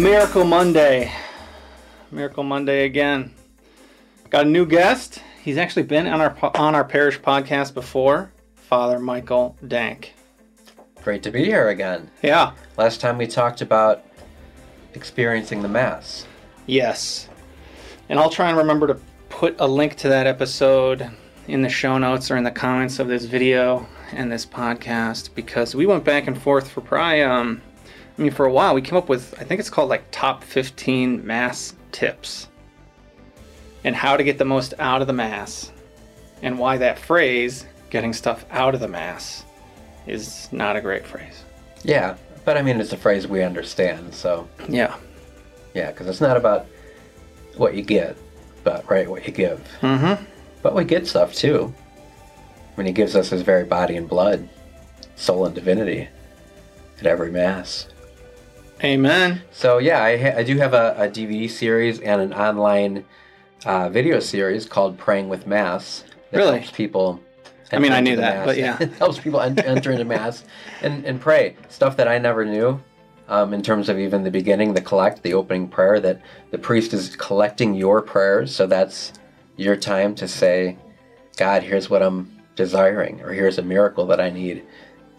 Miracle 0.00 0.44
Monday. 0.44 1.12
Miracle 2.10 2.42
Monday 2.42 2.86
again. 2.86 3.34
Got 4.30 4.46
a 4.46 4.48
new 4.48 4.64
guest. 4.64 5.22
He's 5.42 5.58
actually 5.58 5.82
been 5.82 6.06
on 6.06 6.22
our 6.22 6.34
on 6.56 6.74
our 6.74 6.84
parish 6.84 7.20
podcast 7.20 7.74
before. 7.74 8.32
Father 8.54 8.98
Michael 8.98 9.58
Denk. 9.68 10.14
Great 11.02 11.22
to 11.24 11.30
be 11.30 11.44
here 11.44 11.68
again. 11.68 12.10
Yeah. 12.22 12.52
Last 12.78 13.02
time 13.02 13.18
we 13.18 13.26
talked 13.26 13.60
about 13.60 14.02
experiencing 14.94 15.60
the 15.60 15.68
Mass. 15.68 16.26
Yes. 16.64 17.28
And 18.08 18.18
I'll 18.18 18.30
try 18.30 18.48
and 18.48 18.56
remember 18.56 18.86
to 18.86 18.98
put 19.28 19.54
a 19.58 19.68
link 19.68 19.96
to 19.96 20.08
that 20.08 20.26
episode 20.26 21.10
in 21.46 21.60
the 21.60 21.68
show 21.68 21.98
notes 21.98 22.30
or 22.30 22.38
in 22.38 22.44
the 22.44 22.50
comments 22.50 23.00
of 23.00 23.08
this 23.08 23.26
video 23.26 23.86
and 24.12 24.32
this 24.32 24.46
podcast 24.46 25.34
because 25.34 25.74
we 25.74 25.84
went 25.84 26.04
back 26.04 26.26
and 26.26 26.40
forth 26.40 26.70
for 26.70 26.80
probably 26.80 27.22
um 27.22 27.60
I 28.20 28.22
mean 28.22 28.32
for 28.32 28.44
a 28.44 28.52
while 28.52 28.74
we 28.74 28.82
came 28.82 28.98
up 28.98 29.08
with 29.08 29.34
I 29.40 29.44
think 29.44 29.60
it's 29.60 29.70
called 29.70 29.88
like 29.88 30.04
top 30.10 30.44
15 30.44 31.26
mass 31.26 31.74
tips 31.90 32.48
and 33.82 33.96
how 33.96 34.18
to 34.18 34.22
get 34.22 34.36
the 34.36 34.44
most 34.44 34.74
out 34.78 35.00
of 35.00 35.06
the 35.06 35.14
mass 35.14 35.72
and 36.42 36.58
why 36.58 36.76
that 36.76 36.98
phrase 36.98 37.64
getting 37.88 38.12
stuff 38.12 38.44
out 38.50 38.74
of 38.74 38.80
the 38.80 38.88
mass 38.88 39.44
is 40.06 40.48
not 40.52 40.76
a 40.76 40.82
great 40.82 41.06
phrase. 41.06 41.44
Yeah, 41.82 42.16
but 42.44 42.58
I 42.58 42.62
mean, 42.62 42.78
it's 42.78 42.92
a 42.92 42.96
phrase 42.96 43.26
we 43.26 43.42
understand, 43.42 44.14
so 44.14 44.46
Yeah. 44.68 44.94
yeah, 45.74 45.90
because 45.90 46.06
it's 46.06 46.20
not 46.20 46.36
about 46.36 46.66
what 47.56 47.74
you 47.74 47.82
get, 47.82 48.18
but 48.64 48.88
right, 48.90 49.08
what 49.08 49.26
you 49.26 49.32
give. 49.32 49.66
Mm-hmm. 49.80 50.22
But 50.62 50.74
we 50.74 50.84
get 50.84 51.06
stuff 51.06 51.34
too. 51.34 51.72
When 52.74 52.86
he 52.86 52.92
gives 52.92 53.16
us 53.16 53.30
his 53.30 53.42
very 53.42 53.64
body 53.64 53.96
and 53.96 54.08
blood, 54.08 54.46
soul 55.16 55.46
and 55.46 55.54
divinity 55.54 56.08
at 56.98 57.06
every 57.06 57.30
Mass. 57.30 57.88
Amen. 58.82 59.42
So 59.50 59.78
yeah, 59.78 60.02
I, 60.02 60.16
ha- 60.16 60.38
I 60.38 60.42
do 60.42 60.56
have 60.56 60.72
a, 60.72 60.94
a 60.96 61.08
DVD 61.08 61.50
series 61.50 62.00
and 62.00 62.20
an 62.20 62.32
online 62.32 63.04
uh, 63.66 63.90
video 63.90 64.20
series 64.20 64.64
called 64.66 64.96
Praying 64.96 65.28
with 65.28 65.46
Mass. 65.46 66.04
That 66.30 66.38
Really? 66.38 66.58
helps 66.60 66.74
people. 66.74 67.20
I 67.72 67.78
mean, 67.78 67.92
I 67.92 68.00
knew 68.00 68.16
that, 68.16 68.38
Mass. 68.38 68.46
but 68.46 68.56
yeah. 68.56 68.78
it 68.80 68.92
helps 68.98 69.18
people 69.18 69.40
en- 69.40 69.58
enter 69.58 69.92
into 69.92 70.04
Mass 70.04 70.44
and, 70.82 71.04
and 71.04 71.20
pray 71.20 71.56
stuff 71.68 71.96
that 71.98 72.08
I 72.08 72.18
never 72.18 72.44
knew. 72.44 72.80
Um, 73.28 73.54
in 73.54 73.62
terms 73.62 73.88
of 73.88 73.96
even 73.96 74.24
the 74.24 74.30
beginning, 74.30 74.74
the 74.74 74.80
collect, 74.80 75.22
the 75.22 75.34
opening 75.34 75.68
prayer, 75.68 76.00
that 76.00 76.20
the 76.50 76.58
priest 76.58 76.92
is 76.92 77.14
collecting 77.14 77.74
your 77.74 78.02
prayers. 78.02 78.52
So 78.52 78.66
that's 78.66 79.12
your 79.56 79.76
time 79.76 80.16
to 80.16 80.26
say, 80.26 80.76
God, 81.36 81.62
here's 81.62 81.88
what 81.88 82.02
I'm 82.02 82.40
desiring, 82.56 83.20
or 83.20 83.32
here's 83.32 83.58
a 83.58 83.62
miracle 83.62 84.04
that 84.06 84.20
I 84.20 84.30
need 84.30 84.64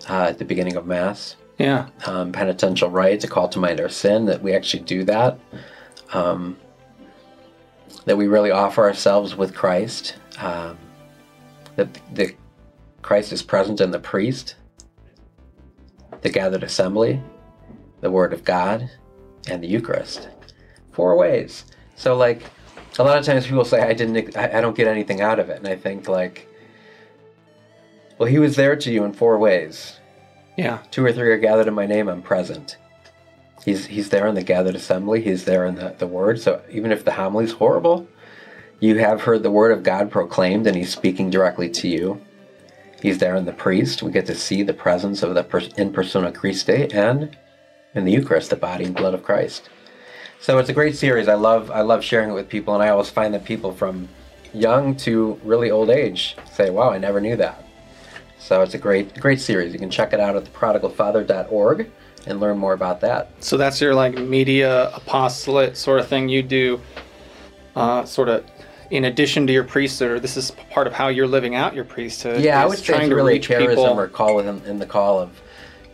uh, 0.10 0.24
at 0.24 0.40
the 0.40 0.44
beginning 0.44 0.76
of 0.76 0.86
Mass 0.86 1.38
Yeah. 1.62 1.90
um, 2.08 2.32
penitential 2.32 2.90
rites, 2.90 3.24
a 3.24 3.28
call 3.28 3.48
to 3.50 3.60
mind 3.60 3.80
our 3.80 3.90
sin, 3.90 4.26
that 4.26 4.42
we 4.42 4.54
actually 4.54 4.82
do 4.84 5.04
that. 5.04 5.40
Um, 6.12 6.58
that 8.06 8.18
we 8.18 8.26
really 8.26 8.50
offer 8.50 8.84
ourselves 8.84 9.36
with 9.36 9.54
Christ. 9.54 10.16
Um, 10.40 10.78
that 11.76 11.88
the 12.16 12.36
Christ 13.04 13.32
is 13.32 13.44
present 13.44 13.80
in 13.80 13.92
the 13.92 14.00
priest, 14.00 14.56
the 16.22 16.30
gathered 16.30 16.64
assembly, 16.64 17.22
the 18.02 18.10
Word 18.10 18.34
of 18.34 18.44
God, 18.44 18.90
and 19.48 19.64
the 19.64 19.68
Eucharist. 19.68 20.30
Four 20.92 21.16
ways. 21.16 21.66
So, 21.96 22.16
like, 22.18 22.42
a 22.98 23.04
lot 23.04 23.20
of 23.20 23.26
times 23.26 23.46
people 23.46 23.66
say, 23.66 23.82
"I 23.82 23.94
didn't, 23.94 24.36
I, 24.36 24.58
I 24.58 24.62
don't 24.62 24.76
get 24.76 24.88
anything 24.88 25.22
out 25.22 25.38
of 25.38 25.52
it," 25.52 25.58
and 25.58 25.68
I 25.68 25.76
think 25.76 26.08
like, 26.08 26.48
well, 28.18 28.28
He 28.28 28.40
was 28.40 28.56
there 28.56 28.76
to 28.76 28.92
you 28.92 29.04
in 29.04 29.14
four 29.14 29.38
ways 29.38 30.00
Yeah. 30.58 30.80
two 30.92 31.06
or 31.06 31.12
three 31.12 31.32
are 31.32 31.38
gathered 31.38 31.68
in 31.68 31.74
my 31.74 31.86
name, 31.86 32.08
I'm 32.08 32.22
present. 32.22 32.78
He's 33.64 33.86
he's 33.86 34.10
there 34.10 34.28
in 34.28 34.36
the 34.36 34.44
gathered 34.44 34.76
assembly. 34.76 35.22
He's 35.22 35.46
there 35.46 35.66
in 35.66 35.76
the, 35.76 35.96
the 35.98 36.08
word. 36.08 36.40
So 36.40 36.62
even 36.70 36.92
if 36.92 37.06
the 37.06 37.12
homily's 37.12 37.54
horrible, 37.54 38.08
you 38.80 38.98
have 38.98 39.22
heard 39.22 39.44
the 39.44 39.52
word 39.52 39.72
of 39.72 39.84
God 39.84 40.10
proclaimed, 40.10 40.66
and 40.66 40.76
he's 40.76 40.92
speaking 40.92 41.30
directly 41.30 41.70
to 41.70 41.88
you. 41.88 42.22
He's 43.02 43.20
there 43.20 43.36
in 43.36 43.46
the 43.46 43.54
priest. 43.54 44.02
We 44.04 44.12
get 44.12 44.26
to 44.28 44.36
see 44.36 44.64
the 44.64 44.74
presence 44.74 45.24
of 45.24 45.36
the 45.36 45.44
pers- 45.44 45.74
in 45.74 45.94
persona 45.94 46.32
Christi, 46.32 46.92
and 46.92 47.36
in 47.94 48.06
the 48.06 48.12
Eucharist, 48.12 48.50
the 48.50 48.56
body 48.56 48.86
and 48.86 48.96
blood 48.96 49.14
of 49.14 49.24
Christ. 49.24 49.70
So 50.40 50.58
it's 50.58 50.70
a 50.70 50.74
great 50.74 50.96
series. 50.96 51.28
I 51.28 51.36
love 51.36 51.70
I 51.70 51.82
love 51.82 52.04
sharing 52.04 52.32
it 52.32 52.34
with 52.34 52.50
people, 52.50 52.74
and 52.74 52.82
I 52.82 52.90
always 52.90 53.12
find 53.12 53.34
that 53.36 53.46
people 53.46 53.72
from 53.72 54.10
young 54.54 54.96
to 54.98 55.40
really 55.44 55.70
old 55.70 55.92
age 55.92 56.36
say, 56.52 56.72
"Wow, 56.72 56.90
I 56.90 56.98
never 56.98 57.22
knew 57.22 57.36
that." 57.36 57.64
So 58.42 58.62
it's 58.62 58.74
a 58.74 58.78
great 58.78 59.20
great 59.20 59.40
series. 59.40 59.72
You 59.72 59.80
can 59.80 59.90
check 59.90 60.14
it 60.14 60.20
out 60.20 60.36
at 60.36 60.46
theprodigalfather.org 60.46 61.92
and 62.26 62.40
learn 62.40 62.58
more 62.58 62.74
about 62.74 63.00
that. 63.02 63.32
So 63.40 63.56
that's 63.56 63.80
your 63.80 63.94
like 63.94 64.18
media 64.18 64.90
apostolate 64.96 65.78
sort 65.78 66.00
of 66.00 66.08
thing 66.08 66.28
you 66.28 66.42
do, 66.42 66.82
uh, 67.76 68.04
sort 68.06 68.30
of 68.30 68.46
in 68.90 69.06
addition 69.06 69.48
to 69.48 69.54
your 69.54 69.64
priesthood, 69.64 70.12
or 70.12 70.20
this 70.20 70.36
is 70.36 70.52
part 70.70 70.88
of 70.88 70.94
how 70.94 71.08
you're 71.08 71.28
living 71.28 71.56
out 71.56 71.74
your 71.74 71.86
priesthood. 71.86 72.42
Yeah, 72.42 72.62
I 72.62 72.66
would 72.66 72.80
say 72.80 72.98
it's 72.98 73.08
to 73.08 73.16
really 73.16 73.34
reach 73.34 73.48
charism 73.48 73.70
people. 73.70 73.86
or 73.86 74.08
call 74.08 74.40
in, 74.40 74.48
in 74.66 74.80
the 74.80 74.86
call 74.86 75.20
of 75.20 75.40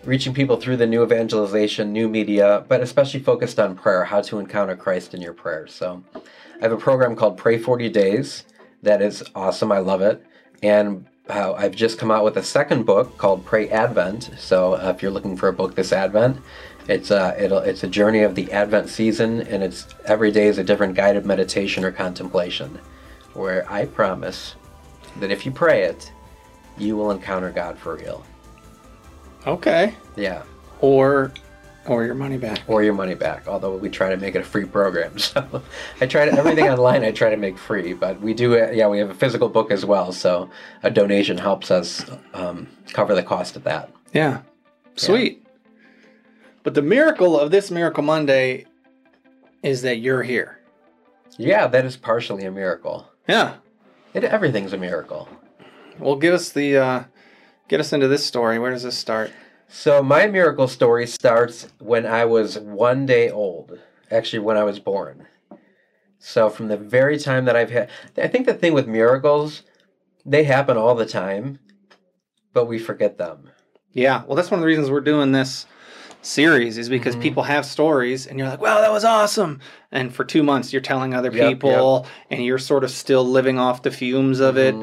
reaching 0.03 0.33
people 0.33 0.55
through 0.55 0.77
the 0.77 0.87
new 0.87 1.03
evangelization, 1.03 1.91
new 1.91 2.07
media, 2.07 2.65
but 2.67 2.81
especially 2.81 3.19
focused 3.19 3.59
on 3.59 3.75
prayer, 3.75 4.05
how 4.05 4.21
to 4.21 4.39
encounter 4.39 4.75
Christ 4.75 5.13
in 5.13 5.21
your 5.21 5.33
prayers. 5.33 5.73
So 5.73 6.01
I 6.15 6.21
have 6.61 6.71
a 6.71 6.77
program 6.77 7.15
called 7.15 7.37
Pray 7.37 7.57
40 7.57 7.89
Days 7.89 8.45
that 8.83 9.01
is 9.01 9.23
awesome. 9.35 9.71
I 9.71 9.79
love 9.79 10.01
it. 10.01 10.23
And 10.63 11.05
uh, 11.29 11.53
I've 11.53 11.75
just 11.75 11.97
come 11.97 12.11
out 12.11 12.23
with 12.23 12.37
a 12.37 12.43
second 12.43 12.85
book 12.85 13.17
called 13.17 13.45
Pray 13.45 13.69
Advent. 13.69 14.31
So 14.37 14.73
uh, 14.73 14.93
if 14.95 15.01
you're 15.01 15.11
looking 15.11 15.37
for 15.37 15.49
a 15.49 15.53
book 15.53 15.75
this 15.75 15.91
Advent, 15.91 16.41
it's 16.87 17.11
a, 17.11 17.35
it'll, 17.41 17.59
it's 17.59 17.83
a 17.83 17.87
journey 17.87 18.21
of 18.21 18.35
the 18.35 18.51
Advent 18.51 18.89
season, 18.89 19.41
and 19.41 19.61
it's 19.61 19.87
every 20.05 20.31
day 20.31 20.47
is 20.47 20.57
a 20.57 20.63
different 20.63 20.95
guided 20.95 21.25
meditation 21.25 21.83
or 21.83 21.91
contemplation, 21.91 22.79
where 23.33 23.69
I 23.71 23.85
promise 23.85 24.55
that 25.19 25.31
if 25.31 25.45
you 25.45 25.51
pray 25.51 25.83
it, 25.83 26.11
you 26.77 26.95
will 26.95 27.11
encounter 27.11 27.51
God 27.51 27.77
for 27.77 27.95
real. 27.95 28.25
Okay. 29.45 29.95
Yeah, 30.15 30.43
Or, 30.81 31.31
or 31.87 32.03
your 32.05 32.15
money 32.15 32.37
back. 32.37 32.61
or 32.67 32.83
your 32.83 32.93
money 32.93 33.15
back. 33.15 33.47
Although 33.47 33.75
we 33.77 33.89
try 33.89 34.09
to 34.09 34.17
make 34.17 34.35
it 34.35 34.41
a 34.41 34.43
free 34.43 34.65
program, 34.65 35.17
so 35.19 35.61
I 36.01 36.05
try 36.05 36.25
to 36.25 36.31
everything 36.33 36.65
online. 36.69 37.03
I 37.03 37.11
try 37.11 37.29
to 37.29 37.37
make 37.37 37.57
free, 37.57 37.93
but 37.93 38.19
we 38.21 38.33
do. 38.33 38.57
uh, 38.61 38.71
Yeah, 38.71 38.87
we 38.87 38.99
have 38.99 39.09
a 39.09 39.13
physical 39.15 39.49
book 39.49 39.71
as 39.71 39.85
well, 39.85 40.11
so 40.11 40.49
a 40.83 40.89
donation 40.91 41.37
helps 41.37 41.71
us 41.71 42.05
um, 42.33 42.67
cover 42.93 43.15
the 43.15 43.23
cost 43.23 43.55
of 43.55 43.63
that. 43.63 43.91
Yeah. 44.13 44.41
Sweet. 44.95 45.45
But 46.63 46.73
the 46.73 46.81
miracle 46.81 47.39
of 47.39 47.51
this 47.51 47.71
Miracle 47.71 48.03
Monday 48.03 48.65
is 49.63 49.81
that 49.83 49.97
you're 49.99 50.23
here. 50.23 50.59
Yeah, 51.37 51.67
that 51.67 51.85
is 51.85 51.95
partially 51.97 52.43
a 52.45 52.51
miracle. 52.51 53.07
Yeah. 53.27 53.55
It, 54.13 54.23
everything's 54.23 54.73
a 54.73 54.77
miracle. 54.77 55.29
Well, 55.99 56.15
give 56.15 56.33
us 56.33 56.49
the, 56.49 56.77
uh, 56.77 57.03
get 57.67 57.79
us 57.79 57.93
into 57.93 58.07
this 58.07 58.25
story. 58.25 58.57
Where 58.59 58.71
does 58.71 58.83
this 58.83 58.97
start? 58.97 59.31
So 59.67 60.01
my 60.01 60.27
miracle 60.27 60.67
story 60.67 61.07
starts 61.07 61.67
when 61.79 62.05
I 62.05 62.25
was 62.25 62.57
one 62.57 63.05
day 63.05 63.29
old. 63.29 63.79
Actually, 64.09 64.39
when 64.39 64.57
I 64.57 64.63
was 64.63 64.79
born. 64.79 65.27
So 66.19 66.49
from 66.49 66.67
the 66.67 66.77
very 66.77 67.17
time 67.19 67.45
that 67.45 67.55
I've 67.55 67.69
had, 67.69 67.89
I 68.17 68.27
think 68.27 68.45
the 68.45 68.53
thing 68.53 68.73
with 68.73 68.87
miracles, 68.87 69.63
they 70.25 70.43
happen 70.45 70.77
all 70.77 70.95
the 70.95 71.05
time, 71.05 71.59
but 72.53 72.65
we 72.65 72.79
forget 72.79 73.17
them. 73.17 73.49
Yeah. 73.91 74.23
Well, 74.25 74.35
that's 74.35 74.49
one 74.49 74.59
of 74.59 74.61
the 74.61 74.67
reasons 74.67 74.89
we're 74.89 75.01
doing 75.01 75.31
this 75.31 75.65
series 76.21 76.77
is 76.77 76.89
because 76.89 77.15
Mhm. 77.15 77.21
people 77.21 77.43
have 77.43 77.65
stories 77.65 78.27
and 78.27 78.39
you're 78.39 78.47
like, 78.47 78.61
wow, 78.61 78.81
that 78.81 78.91
was 78.91 79.05
awesome. 79.05 79.59
And 79.91 80.13
for 80.13 80.23
two 80.23 80.43
months, 80.43 80.73
you're 80.73 80.81
telling 80.81 81.13
other 81.13 81.31
Yep, 81.31 81.59
people 81.59 82.05
and 82.29 82.43
you're 82.43 82.57
sort 82.57 82.83
of 82.83 82.91
still 82.91 83.25
living 83.25 83.59
off 83.59 83.83
the 83.83 83.91
fumes 83.91 84.39
of 84.39 84.57
it. 84.57 84.75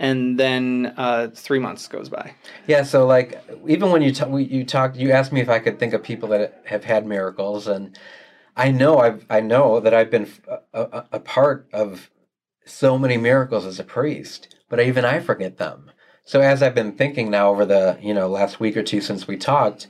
And 0.00 0.40
then 0.40 0.94
uh, 0.96 1.28
three 1.34 1.58
months 1.58 1.86
goes 1.86 2.08
by. 2.08 2.32
Yeah. 2.66 2.84
So 2.84 3.06
like, 3.06 3.38
even 3.68 3.90
when 3.90 4.00
you 4.00 4.12
we, 4.26 4.44
you 4.44 4.64
talked, 4.64 4.96
you 4.96 5.12
asked 5.12 5.30
me 5.30 5.42
if 5.42 5.50
I 5.50 5.58
could 5.58 5.78
think 5.78 5.92
of 5.92 6.02
people 6.02 6.30
that 6.30 6.62
have 6.64 6.84
had 6.84 7.06
miracles, 7.06 7.68
and 7.68 7.96
I 8.56 8.70
know 8.70 8.98
I've 8.98 9.26
I 9.28 9.40
know 9.40 9.78
that 9.78 9.92
I've 9.92 10.10
been 10.10 10.26
a 10.72 11.20
part 11.20 11.68
of 11.74 12.10
so 12.64 12.98
many 12.98 13.18
miracles 13.18 13.66
as 13.66 13.78
a 13.78 13.84
priest, 13.84 14.56
but 14.70 14.80
even 14.80 15.04
I 15.04 15.20
forget 15.20 15.58
them. 15.58 15.90
So 16.24 16.40
as 16.40 16.62
I've 16.62 16.74
been 16.74 16.92
thinking 16.92 17.30
now 17.30 17.50
over 17.50 17.66
the 17.66 17.98
you 18.00 18.14
know 18.14 18.26
last 18.26 18.58
week 18.58 18.78
or 18.78 18.82
two 18.82 19.02
since 19.02 19.28
we 19.28 19.36
talked, 19.36 19.86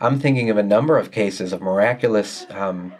I'm 0.00 0.18
thinking 0.18 0.50
of 0.50 0.56
a 0.56 0.62
number 0.64 0.98
of 0.98 1.12
cases 1.12 1.52
of 1.52 1.62
miraculous. 1.62 2.46
Um, 2.50 2.94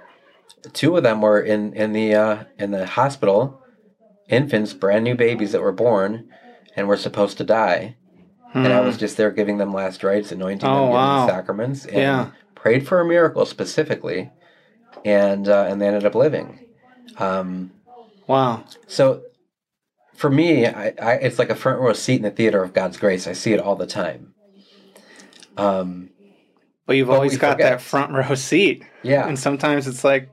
two 0.72 0.96
of 0.96 1.02
them 1.02 1.22
were 1.22 1.40
in 1.40 1.72
in 1.74 1.92
the 1.92 2.14
uh, 2.14 2.44
in 2.56 2.70
the 2.70 2.86
hospital, 2.86 3.60
infants, 4.28 4.74
brand 4.74 5.02
new 5.02 5.16
babies 5.16 5.50
that 5.50 5.62
were 5.62 5.72
born, 5.72 6.28
and 6.76 6.88
were 6.88 6.96
supposed 6.96 7.38
to 7.38 7.44
die, 7.44 7.96
and 8.54 8.72
I 8.72 8.80
was 8.80 8.96
just 8.96 9.16
there 9.16 9.30
giving 9.30 9.58
them 9.58 9.72
last 9.72 10.02
rites, 10.04 10.32
anointing 10.32 10.68
Hmm. 10.68 10.74
Oh, 10.74 10.82
them, 10.82 10.86
giving 10.90 10.94
wow. 10.94 11.26
sacraments, 11.26 11.84
and 11.86 11.96
Yeah. 11.96 12.26
prayed 12.54 12.86
for 12.86 13.00
a 13.00 13.04
miracle 13.04 13.44
specifically, 13.46 14.30
and 15.04 15.48
uh, 15.48 15.66
and 15.68 15.80
they 15.80 15.86
ended 15.86 16.04
up 16.06 16.14
living. 16.14 16.58
Um, 17.18 17.72
wow. 18.26 18.64
so 18.86 19.22
for 20.14 20.30
me, 20.30 20.66
I, 20.66 20.94
I, 21.00 21.12
it's 21.14 21.38
like 21.38 21.50
a 21.50 21.54
front 21.56 21.80
row 21.80 21.92
seat 21.92 22.16
in 22.16 22.22
the 22.22 22.30
theater 22.30 22.62
of 22.62 22.72
God's 22.72 22.96
grace. 22.96 23.26
I 23.26 23.32
see 23.32 23.52
it 23.52 23.60
all 23.60 23.76
the 23.76 23.86
time. 23.86 24.34
Um, 25.56 26.10
but 26.86 26.96
you've 26.96 27.08
But 27.08 27.14
always 27.14 27.38
got 27.38 27.52
forget. 27.52 27.70
that 27.72 27.80
front 27.80 28.12
row 28.12 28.34
seat. 28.34 28.84
Yeah. 29.02 29.26
And 29.26 29.38
sometimes 29.38 29.86
it's 29.86 30.04
like 30.04 30.30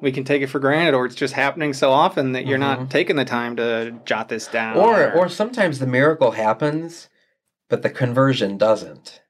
we 0.00 0.12
can 0.12 0.24
take 0.24 0.42
it 0.42 0.48
for 0.48 0.58
granted, 0.58 0.94
or 0.94 1.06
it's 1.06 1.14
just 1.14 1.34
happening 1.34 1.72
so 1.72 1.90
often 1.90 2.32
that 2.32 2.46
you're 2.46 2.58
not 2.58 2.90
taking 2.90 3.16
the 3.16 3.24
time 3.24 3.56
to 3.56 3.92
jot 4.04 4.28
this 4.28 4.46
down. 4.46 4.76
or 4.76 5.10
or 5.12 5.28
sometimes 5.28 5.78
the 5.78 5.86
miracle 5.86 6.32
happens 6.32 7.08
but 7.68 7.82
the 7.82 7.90
conversion 7.90 8.56
doesn't 8.56 9.20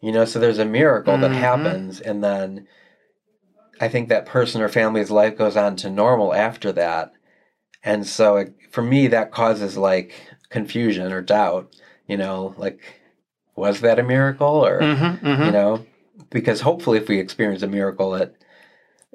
you 0.00 0.12
know 0.12 0.24
so 0.24 0.38
there's 0.38 0.58
a 0.58 0.64
miracle 0.64 1.18
that 1.18 1.30
Mhm. 1.32 1.34
happens 1.34 2.00
and 2.00 2.22
then 2.22 2.66
i 3.80 3.88
think 3.88 4.08
that 4.08 4.24
person 4.26 4.60
or 4.62 4.68
family's 4.68 5.10
life 5.10 5.36
goes 5.36 5.56
on 5.56 5.74
to 5.76 5.90
normal 5.90 6.32
after 6.32 6.70
that 6.72 7.12
and 7.82 8.06
so 8.06 8.36
it, 8.36 8.54
for 8.70 8.82
me 8.82 9.08
that 9.08 9.32
causes 9.32 9.76
like 9.76 10.12
confusion 10.48 11.12
or 11.12 11.20
doubt 11.20 11.74
you 12.06 12.16
know 12.16 12.54
like 12.56 12.78
was 13.56 13.80
that 13.80 13.98
a 13.98 14.02
miracle 14.02 14.64
or 14.64 14.80
Mhm, 14.80 15.20
mhm. 15.20 15.46
you 15.46 15.52
know 15.52 15.84
because 16.30 16.60
hopefully 16.60 16.98
if 16.98 17.08
we 17.08 17.18
experience 17.18 17.62
a 17.62 17.66
miracle 17.68 18.14
it 18.14 18.36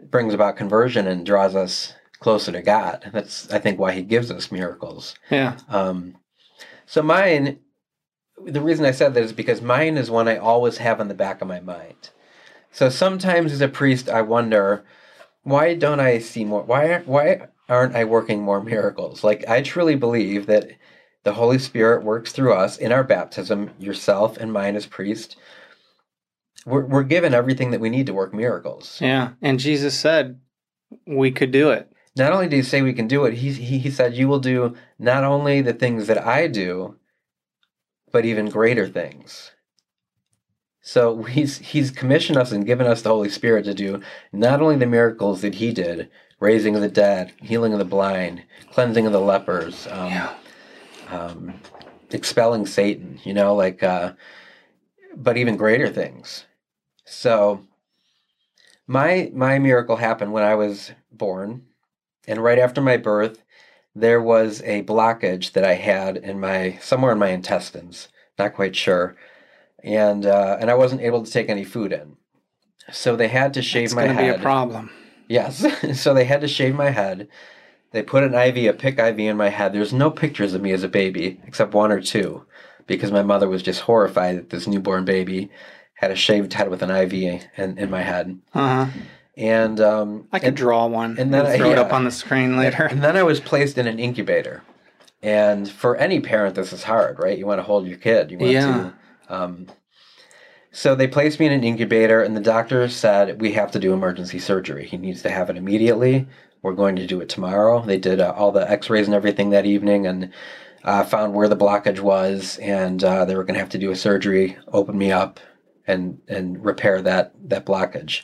brings 0.04 0.34
about 0.34 0.58
conversion 0.58 1.08
and 1.08 1.26
draws 1.26 1.56
us 1.56 1.94
closer 2.20 2.52
to 2.52 2.62
god 2.62 3.10
that's 3.14 3.52
i 3.52 3.60
think 3.60 3.80
why 3.80 3.92
he 3.92 4.02
gives 4.02 4.32
us 4.32 4.52
miracles 4.52 5.16
yeah, 5.30 5.58
um, 5.70 6.16
so 6.88 7.04
mine, 7.04 7.60
the 8.44 8.62
reason 8.62 8.86
I 8.86 8.92
said 8.92 9.14
that 9.14 9.24
is 9.24 9.34
because 9.34 9.62
mine 9.62 9.98
is 9.98 10.10
one 10.10 10.30
I 10.30 10.38
always 10.38 10.78
have 10.78 11.02
in 11.02 11.10
the 11.10 11.14
back 11.14 11.42
of 11.42 11.48
my 11.50 11.60
mind. 11.60 12.12
So 12.72 12.90
sometimes 12.90 13.52
as 13.52 13.60
a 13.60 13.68
priest, 13.68 14.10
I 14.10 14.22
wonder, 14.22 14.86
why 15.44 15.76
don't 15.76 16.00
I 16.00 16.20
see 16.20 16.46
more? 16.46 16.64
Why 16.64 17.00
why 17.00 17.48
aren't 17.68 17.96
I 17.96 18.06
working 18.06 18.42
more 18.42 18.64
miracles? 18.64 19.24
Like 19.24 19.48
I 19.50 19.62
truly 19.62 19.96
believe 19.96 20.46
that 20.46 20.72
the 21.24 21.34
Holy 21.34 21.60
Spirit 21.60 22.04
works 22.04 22.32
through 22.32 22.54
us 22.54 22.78
in 22.78 22.94
our 22.94 23.04
baptism, 23.04 23.72
yourself 23.78 24.38
and 24.38 24.54
mine 24.54 24.78
as 24.78 24.86
priest. 24.86 25.36
We're, 26.68 26.86
we're 26.86 27.04
given 27.04 27.34
everything 27.34 27.72
that 27.72 27.80
we 27.80 27.90
need 27.90 28.06
to 28.08 28.14
work 28.14 28.34
miracles. 28.34 29.00
yeah. 29.02 29.32
And 29.42 29.58
Jesus 29.60 29.98
said 29.98 30.40
we 31.06 31.32
could 31.32 31.52
do 31.52 31.70
it. 31.72 31.92
not 32.18 32.34
only 32.34 32.48
did 32.50 32.58
he 32.58 32.62
say 32.62 32.82
we 32.82 32.94
can 32.94 33.08
do 33.08 33.24
it, 33.26 33.36
he, 33.36 33.54
he, 33.54 33.80
he 33.80 33.90
said, 33.90 34.14
You 34.16 34.28
will 34.28 34.40
do 34.40 34.76
not 35.00 35.24
only 35.24 35.62
the 35.62 35.74
things 35.74 36.08
that 36.08 36.18
I 36.26 36.48
do, 36.48 36.96
but 38.12 38.26
even 38.26 38.50
greater 38.50 38.88
things. 38.88 39.52
So 40.82 41.24
he's, 41.24 41.58
he's 41.60 41.92
commissioned 41.92 42.38
us 42.38 42.52
and 42.52 42.66
given 42.66 42.88
us 42.88 43.02
the 43.02 43.10
Holy 43.10 43.30
Spirit 43.30 43.64
to 43.66 43.74
do 43.74 44.02
not 44.34 44.62
only 44.62 44.76
the 44.78 44.86
miracles 44.86 45.42
that 45.42 45.56
he 45.56 45.72
did 45.74 46.10
raising 46.40 46.76
of 46.76 46.82
the 46.82 46.90
dead, 46.90 47.34
healing 47.42 47.74
of 47.74 47.80
the 47.80 47.86
blind, 47.86 48.44
cleansing 48.72 49.06
of 49.06 49.12
the 49.14 49.20
lepers, 49.22 49.88
um, 49.88 50.12
Yeah. 50.12 50.34
um, 51.10 51.54
expelling 52.12 52.66
Satan, 52.66 53.20
you 53.24 53.34
know, 53.34 53.56
like, 53.56 53.82
uh, 53.84 54.14
but 55.16 55.38
even 55.38 55.58
greater 55.58 55.90
things. 55.90 56.46
So 57.08 57.62
my 58.86 59.32
my 59.34 59.60
miracle 59.60 59.96
happened 59.96 60.34
when 60.34 60.44
I 60.44 60.56
was 60.56 60.92
born, 61.12 61.64
and 62.28 62.44
right 62.44 62.60
after 62.60 62.82
my 62.82 62.98
birth, 62.98 63.42
there 63.96 64.22
was 64.22 64.62
a 64.64 64.84
blockage 64.84 65.54
that 65.54 65.64
I 65.64 65.76
had 65.76 66.18
in 66.18 66.40
my 66.40 66.78
somewhere 66.82 67.14
in 67.14 67.18
my 67.18 67.30
intestines, 67.30 68.10
not 68.38 68.54
quite 68.54 68.76
sure, 68.76 69.16
and 69.84 70.26
uh, 70.26 70.58
and 70.60 70.70
I 70.70 70.76
wasn't 70.76 71.02
able 71.02 71.24
to 71.24 71.32
take 71.32 71.50
any 71.50 71.64
food 71.64 71.94
in. 71.94 72.18
So 72.92 73.16
they 73.16 73.30
had 73.30 73.54
to 73.54 73.62
shave 73.62 73.94
my 73.94 74.02
head. 74.02 74.10
It's 74.12 74.18
going 74.18 74.28
to 74.28 74.34
be 74.34 74.40
a 74.40 74.44
problem. 74.44 74.92
Yes. 75.30 75.66
so 76.02 76.14
they 76.14 76.26
had 76.26 76.42
to 76.42 76.48
shave 76.48 76.76
my 76.76 76.90
head. 76.90 77.28
They 77.92 78.02
put 78.02 78.24
an 78.24 78.34
IV, 78.34 78.58
a 78.58 78.74
PICC 78.74 79.12
IV 79.12 79.20
in 79.20 79.38
my 79.38 79.50
head. 79.50 79.74
There's 79.74 79.94
no 79.94 80.12
pictures 80.12 80.54
of 80.54 80.62
me 80.62 80.72
as 80.72 80.84
a 80.84 80.90
baby, 80.90 81.40
except 81.46 81.74
one 81.74 81.92
or 81.92 82.02
two, 82.02 82.46
because 82.86 83.12
my 83.12 83.24
mother 83.24 83.48
was 83.48 83.64
just 83.64 83.82
horrified 83.82 84.38
at 84.38 84.50
this 84.50 84.68
newborn 84.68 85.04
baby 85.04 85.50
had 85.98 86.12
a 86.12 86.16
shaved 86.16 86.54
head 86.54 86.70
with 86.70 86.82
an 86.82 86.92
IV 86.92 87.44
in, 87.58 87.78
in 87.78 87.90
my 87.90 88.02
head. 88.02 88.40
Uh 88.54 88.86
huh. 88.86 89.00
And 89.36 89.80
um, 89.80 90.28
I 90.32 90.40
could 90.40 90.50
and, 90.50 90.58
draw 90.58 90.88
one 90.88 91.18
and 91.20 91.32
then 91.34 91.46
and 91.46 91.58
throw 91.58 91.72
it 91.72 91.78
up 91.78 91.94
on 91.94 92.06
the 92.06 92.12
screen 92.12 92.58
later. 92.58 92.86
and 92.86 93.04
then 93.04 93.16
I 93.18 93.24
was 93.24 93.40
placed 93.40 93.78
in 93.78 93.86
an 93.88 94.00
incubator. 94.00 94.64
And 95.22 95.70
for 95.70 95.96
any 95.96 96.20
parent, 96.20 96.56
this 96.56 96.72
is 96.72 96.84
hard, 96.84 97.20
right? 97.20 97.38
You 97.38 97.46
want 97.46 97.60
to 97.60 97.64
hold 97.64 97.88
your 97.88 97.98
kid. 97.98 98.32
You 98.32 98.38
want 98.38 98.52
Yeah. 98.52 98.92
to. 99.28 99.36
Um, 99.36 99.68
so 100.72 100.94
they 100.94 101.08
placed 101.08 101.40
me 101.40 101.48
in 101.48 101.52
an 101.52 101.64
incubator, 101.64 102.22
and 102.22 102.38
the 102.38 102.42
doctor 102.42 102.88
said 102.88 103.42
we 103.42 103.52
have 103.54 103.72
to 103.72 103.80
do 103.80 103.94
emergency 103.94 104.38
surgery. 104.38 104.86
He 104.86 104.98
needs 104.98 105.24
to 105.24 105.30
have 105.32 105.50
it 105.50 105.58
immediately. 105.58 106.28
We're 106.62 106.74
going 106.74 106.96
to 106.98 107.08
do 107.08 107.20
it 107.20 107.30
tomorrow. 107.30 107.82
They 107.82 107.98
did 107.98 108.20
uh, 108.22 108.34
all 108.38 108.52
the 108.52 108.70
X-rays 108.70 109.08
and 109.08 109.16
everything 109.16 109.50
that 109.52 109.66
evening, 109.66 110.06
and 110.06 110.32
uh, 110.84 111.04
found 111.04 111.34
where 111.34 111.48
the 111.50 111.58
blockage 111.58 112.00
was, 112.00 112.58
and 112.60 113.04
uh, 113.04 113.26
they 113.26 113.36
were 113.36 113.44
going 113.44 113.56
to 113.56 113.60
have 113.60 113.70
to 113.70 113.80
do 113.80 113.92
a 113.92 113.96
surgery, 113.96 114.58
open 114.72 114.98
me 114.98 115.12
up, 115.12 115.40
and 115.88 116.20
and 116.28 116.64
repair 116.64 117.02
that 117.02 117.34
that 117.50 117.66
blockage. 117.66 118.24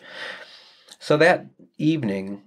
So 1.00 1.18
that 1.18 1.48
evening, 1.78 2.44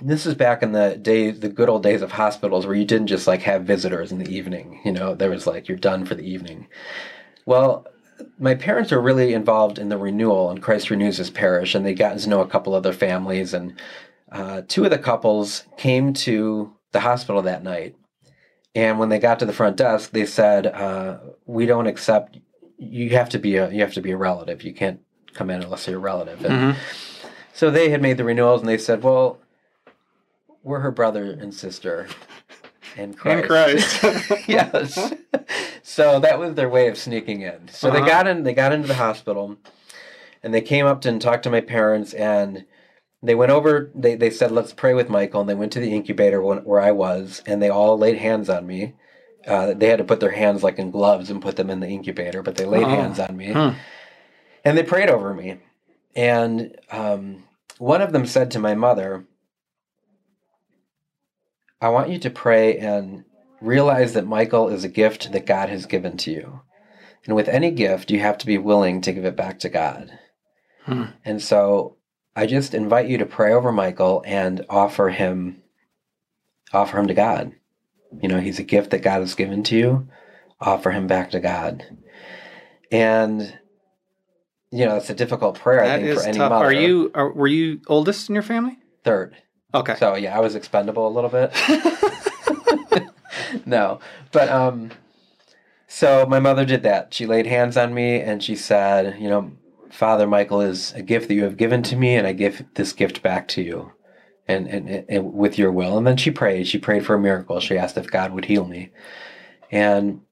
this 0.00 0.26
is 0.26 0.34
back 0.34 0.62
in 0.62 0.72
the 0.72 0.96
day, 0.96 1.30
the 1.30 1.48
good 1.48 1.68
old 1.68 1.82
days 1.82 2.02
of 2.02 2.12
hospitals 2.12 2.66
where 2.66 2.76
you 2.76 2.84
didn't 2.84 3.08
just 3.08 3.26
like 3.26 3.42
have 3.42 3.64
visitors 3.64 4.12
in 4.12 4.18
the 4.18 4.34
evening. 4.34 4.80
You 4.84 4.92
know, 4.92 5.14
there 5.14 5.30
was 5.30 5.46
like, 5.46 5.68
you're 5.68 5.76
done 5.78 6.04
for 6.04 6.14
the 6.14 6.28
evening. 6.28 6.68
Well, 7.46 7.86
my 8.38 8.54
parents 8.54 8.92
are 8.92 9.00
really 9.00 9.34
involved 9.34 9.78
in 9.78 9.88
the 9.88 9.98
renewal, 9.98 10.50
and 10.50 10.62
Christ 10.62 10.90
Renews 10.90 11.18
His 11.18 11.30
parish, 11.30 11.74
and 11.74 11.84
they 11.84 11.94
gotten 11.94 12.18
to 12.18 12.28
know 12.28 12.40
a 12.40 12.48
couple 12.48 12.74
other 12.74 12.92
families. 12.92 13.54
And 13.54 13.80
uh, 14.30 14.62
two 14.66 14.84
of 14.84 14.90
the 14.90 14.98
couples 14.98 15.64
came 15.76 16.12
to 16.14 16.72
the 16.92 17.00
hospital 17.00 17.42
that 17.42 17.62
night. 17.62 17.96
And 18.74 18.98
when 18.98 19.08
they 19.08 19.18
got 19.18 19.38
to 19.40 19.46
the 19.46 19.52
front 19.52 19.76
desk, 19.76 20.10
they 20.10 20.26
said, 20.26 20.66
uh, 20.66 21.18
"We 21.46 21.66
don't 21.66 21.86
accept. 21.86 22.38
You 22.78 23.10
have 23.10 23.28
to 23.30 23.38
be 23.38 23.56
a 23.56 23.70
you 23.70 23.80
have 23.80 23.94
to 23.94 24.00
be 24.00 24.12
a 24.12 24.16
relative. 24.16 24.62
You 24.62 24.72
can't 24.72 25.00
come 25.34 25.50
in 25.50 25.62
unless 25.62 25.86
you're 25.86 25.96
a 25.96 26.00
relative." 26.00 26.44
And 26.44 26.74
Mhm. 26.74 26.76
so 27.52 27.70
they 27.70 27.90
had 27.90 28.00
made 28.02 28.16
the 28.16 28.24
renewals, 28.24 28.60
and 28.60 28.68
they 28.68 28.78
said, 28.78 29.02
"Well, 29.02 29.38
we're 30.62 30.80
her 30.80 30.90
brother 30.90 31.24
and 31.24 31.52
sister 31.52 32.06
in 32.96 33.14
Christ." 33.14 33.42
In 33.42 33.48
Christ. 33.48 34.02
yes. 34.48 35.12
So 35.82 36.20
that 36.20 36.38
was 36.38 36.54
their 36.54 36.68
way 36.68 36.88
of 36.88 36.96
sneaking 36.96 37.40
in. 37.42 37.68
So 37.68 37.90
they 37.90 37.98
Uh-huh. 37.98 38.06
got 38.08 38.26
in. 38.28 38.42
They 38.44 38.54
got 38.54 38.72
into 38.72 38.86
the 38.88 38.94
hospital, 38.94 39.56
and 40.42 40.54
they 40.54 40.60
came 40.60 40.86
up 40.86 41.00
to 41.02 41.08
and 41.08 41.20
talked 41.20 41.42
to 41.44 41.50
my 41.50 41.60
parents, 41.60 42.12
and 42.14 42.64
they 43.22 43.34
went 43.34 43.50
over. 43.50 43.90
They 43.94 44.14
they 44.14 44.30
said, 44.30 44.52
"Let's 44.52 44.72
pray 44.72 44.94
with 44.94 45.08
Michael," 45.10 45.40
and 45.40 45.50
they 45.50 45.54
went 45.56 45.72
to 45.72 45.80
the 45.80 45.92
incubator 45.92 46.40
where 46.40 46.80
I 46.80 46.92
was, 46.92 47.42
and 47.46 47.60
they 47.60 47.70
all 47.70 47.98
laid 47.98 48.18
hands 48.18 48.48
on 48.48 48.66
me. 48.66 48.94
Uh, 49.48 49.74
they 49.74 49.88
had 49.88 49.98
to 49.98 50.04
put 50.04 50.20
their 50.20 50.30
hands 50.30 50.62
like 50.62 50.78
in 50.78 50.90
gloves 50.90 51.30
and 51.30 51.40
put 51.42 51.56
them 51.56 51.70
in 51.70 51.80
the 51.80 51.88
incubator, 51.88 52.42
but 52.42 52.56
they 52.56 52.66
laid 52.66 52.84
Oh. 52.84 52.88
hands 52.90 53.18
on 53.18 53.36
me 53.36 53.52
Hmm. 53.52 53.70
and 54.64 54.76
they 54.76 54.82
prayed 54.82 55.08
over 55.10 55.32
me. 55.34 55.58
And 56.14 56.76
um, 56.90 57.44
one 57.78 58.02
of 58.02 58.12
them 58.12 58.26
said 58.26 58.50
to 58.52 58.58
my 58.58 58.74
mother, 58.74 59.24
I 61.80 61.88
want 61.90 62.10
you 62.10 62.18
to 62.20 62.30
pray 62.30 62.76
and 62.78 63.24
realize 63.60 64.12
that 64.14 64.26
Michael 64.26 64.68
is 64.68 64.84
a 64.84 64.88
gift 64.88 65.32
that 65.32 65.46
God 65.46 65.68
has 65.68 65.86
given 65.86 66.16
to 66.18 66.30
you. 66.30 66.60
And 67.24 67.34
with 67.36 67.48
any 67.48 67.70
gift, 67.70 68.10
you 68.10 68.20
have 68.20 68.38
to 68.38 68.46
be 68.46 68.58
willing 68.58 69.00
to 69.02 69.12
give 69.12 69.24
it 69.24 69.36
back 69.36 69.58
to 69.60 69.68
God. 69.68 70.18
Hmm. 70.84 71.04
And 71.24 71.42
so 71.42 71.96
I 72.34 72.46
just 72.46 72.74
invite 72.74 73.08
you 73.08 73.18
to 73.18 73.26
pray 73.26 73.52
over 73.52 73.72
Michael 73.72 74.22
and 74.26 74.64
offer 74.68 75.08
him 75.10 75.62
offer 76.72 76.98
him 76.98 77.06
to 77.06 77.14
God. 77.14 77.52
You 78.20 78.28
know, 78.28 78.40
he's 78.40 78.58
a 78.58 78.64
gift 78.64 78.90
that 78.90 79.02
God 79.02 79.20
has 79.20 79.34
given 79.34 79.62
to 79.64 79.76
you. 79.76 80.08
Offer 80.60 80.90
him 80.90 81.06
back 81.06 81.30
to 81.32 81.40
God. 81.40 81.84
And 82.90 83.58
you 84.70 84.84
know, 84.84 84.96
it's 84.96 85.10
a 85.10 85.14
difficult 85.14 85.58
prayer, 85.58 85.82
I 85.82 85.96
think, 85.96 86.08
is 86.08 86.22
for 86.22 86.28
any 86.28 86.38
tough. 86.38 86.50
mother. 86.50 86.64
Are 86.66 86.72
you? 86.72 87.10
Are, 87.14 87.32
were 87.32 87.46
you 87.46 87.80
oldest 87.86 88.28
in 88.28 88.34
your 88.34 88.42
family? 88.42 88.78
third? 89.08 89.36
Okay. 89.74 89.96
So 89.96 90.14
yeah, 90.16 90.36
I 90.36 90.40
was 90.40 90.54
expendable 90.54 91.06
a 91.06 91.14
little 91.14 91.30
bit. 91.30 91.52
no, 93.66 94.00
but 94.32 94.48
um, 94.48 94.90
so 95.86 96.26
my 96.26 96.38
mother 96.38 96.64
did 96.64 96.82
that. 96.82 97.14
She 97.14 97.26
laid 97.26 97.46
hands 97.46 97.76
on 97.76 97.94
me 97.94 98.20
and 98.20 98.42
she 98.42 98.54
said, 98.54 99.20
you 99.20 99.28
know, 99.28 99.52
Father 99.90 100.26
Michael 100.26 100.60
is 100.60 100.92
a 100.92 101.02
gift 101.02 101.28
that 101.28 101.34
you 101.34 101.44
have 101.44 101.56
given 101.56 101.82
to 101.84 101.96
me, 101.96 102.14
and 102.14 102.26
I 102.26 102.32
give 102.32 102.64
this 102.74 102.92
gift 102.92 103.22
back 103.22 103.48
to 103.48 103.62
you, 103.62 103.92
and 104.48 104.66
and, 104.66 105.04
and 105.08 105.32
with 105.34 105.58
your 105.58 105.70
will. 105.70 105.98
And 105.98 106.06
then 106.06 106.16
she 106.16 106.30
prayed. 106.30 106.66
She 106.66 106.78
prayed 106.78 107.06
for 107.06 107.14
a 107.14 107.20
miracle. 107.20 107.60
She 107.60 107.78
asked 107.78 107.96
if 107.96 108.10
God 108.10 108.32
would 108.32 108.46
heal 108.46 108.64
me, 108.64 108.90
and 109.70 110.22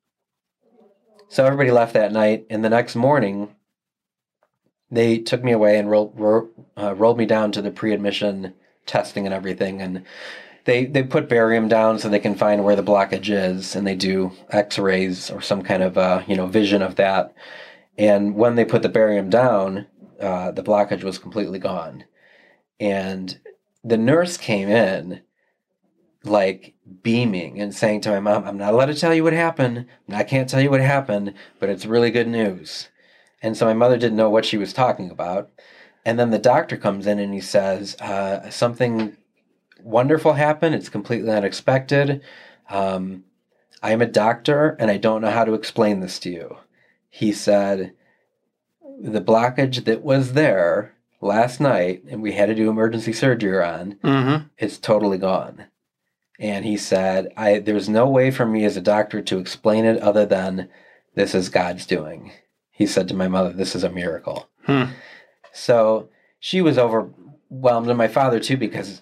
so 1.29 1.45
everybody 1.45 1.71
left 1.71 1.95
that 1.95 2.13
night. 2.13 2.47
And 2.51 2.65
the 2.65 2.71
next 2.71 2.97
morning, 2.97 3.55
they 4.91 5.19
took 5.19 5.43
me 5.43 5.53
away 5.53 5.79
and 5.79 5.89
uh, 5.89 6.95
rolled 6.95 7.19
me 7.19 7.27
down 7.27 7.53
to 7.53 7.63
the 7.63 7.71
pre-admission 7.71 8.55
testing 8.87 9.27
and 9.27 9.35
everything 9.35 9.83
and 9.83 10.05
they 10.65 10.87
they 10.87 11.03
put 11.03 11.29
barium 11.29 11.69
down 11.69 11.99
so 11.99 12.09
they 12.09 12.19
can 12.19 12.35
find 12.35 12.65
where 12.65 12.77
the 12.77 12.83
blockage 12.83 13.29
is 13.29 13.75
and 13.75 13.87
they 13.87 13.95
do 13.95 14.33
x-rays 14.51 15.31
or 15.31 15.41
some 15.41 15.63
kind 15.63 15.83
of 15.83 15.99
uh, 15.99 16.23
you 16.27 16.37
know 16.37 16.47
vision 16.47 16.83
of 16.83 16.97
that 16.97 17.35
and 17.99 18.35
when 18.35 18.55
they 18.55 18.65
put 18.65 18.83
the 18.83 18.89
barium 18.89 19.29
down 19.29 19.87
uh, 20.21 20.51
the 20.53 20.63
blockage 20.63 21.03
was 21.03 21.19
completely 21.19 21.59
gone 21.59 22.05
and 22.79 23.39
the 23.87 23.99
nurse 23.99 24.37
came 24.39 24.69
in 24.69 25.23
like 26.25 26.75
beaming 27.03 27.61
and 27.61 27.75
saying 27.75 28.01
to 28.03 28.11
my 28.11 28.21
mom 28.21 28.45
i'm 28.47 28.59
not 28.59 28.75
allowed 28.75 28.87
to 28.87 28.95
tell 28.95 29.15
you 29.15 29.25
what 29.25 29.35
happened 29.35 29.87
i 30.13 30.25
can't 30.25 30.51
tell 30.51 30.61
you 30.61 30.71
what 30.71 30.81
happened 30.83 31.35
but 31.61 31.71
it's 31.71 31.87
really 31.87 32.11
good 32.11 32.29
news 32.29 32.89
And 33.43 33.57
so 33.57 33.67
my 33.67 33.75
mother 33.75 33.99
didn't 33.99 34.17
know 34.19 34.31
what 34.31 34.47
she 34.47 34.59
was 34.59 34.75
talking 34.75 35.11
about. 35.11 35.51
And 36.05 36.19
then 36.19 36.31
the 36.31 36.41
doctor 36.41 36.77
comes 36.77 37.07
in 37.07 37.21
and 37.21 37.35
he 37.35 37.41
says, 37.41 37.97
uh, 38.01 38.51
Something 38.51 39.17
wonderful 39.83 40.35
happened. 40.35 40.75
It's 40.75 40.91
completely 40.91 41.33
unexpected. 41.33 42.23
Um, 42.71 43.25
I 43.83 43.93
am 43.93 44.03
a 44.03 44.07
doctor 44.07 44.77
and 44.81 44.91
I 44.91 44.99
don't 44.99 45.23
know 45.23 45.31
how 45.31 45.45
to 45.45 45.55
explain 45.55 46.01
this 46.01 46.19
to 46.21 46.31
you. 46.31 46.59
He 47.11 47.33
said, 47.33 47.95
The 49.01 49.23
blockage 49.23 49.85
that 49.87 50.03
was 50.03 50.35
there 50.35 50.96
last 51.21 51.61
night 51.61 52.05
and 52.09 52.23
we 52.23 52.33
had 52.33 52.47
to 52.47 52.55
do 52.55 52.71
emergency 52.71 53.13
surgery 53.13 53.63
on, 53.63 53.95
Mm-hmm. 54.05 54.47
it's 54.59 54.79
totally 54.79 55.19
gone. 55.19 55.67
And 56.39 56.65
he 56.65 56.77
said, 56.77 57.33
I 57.37 57.59
there's 57.61 57.89
no 57.89 58.07
way 58.07 58.31
for 58.31 58.45
me 58.45 58.65
as 58.65 58.77
a 58.77 58.83
doctor 58.83 59.23
to 59.23 59.39
explain 59.39 59.85
it 59.85 60.01
other 60.03 60.27
than 60.27 60.69
this 61.15 61.35
is 61.35 61.49
God's 61.49 61.87
doing. 61.87 62.33
He 62.71 62.87
said 62.87 63.09
to 63.09 63.15
my 63.15 63.27
mother, 63.29 63.53
This 63.55 63.75
is 63.75 63.83
a 63.85 63.89
miracle. 63.91 64.49
Hmm. 64.67 64.85
So 65.53 66.11
she 66.39 66.61
was 66.61 66.77
overwhelmed, 66.77 67.89
and 67.89 67.97
my 67.97 68.09
father 68.09 68.39
too, 68.39 68.59
because 68.59 69.01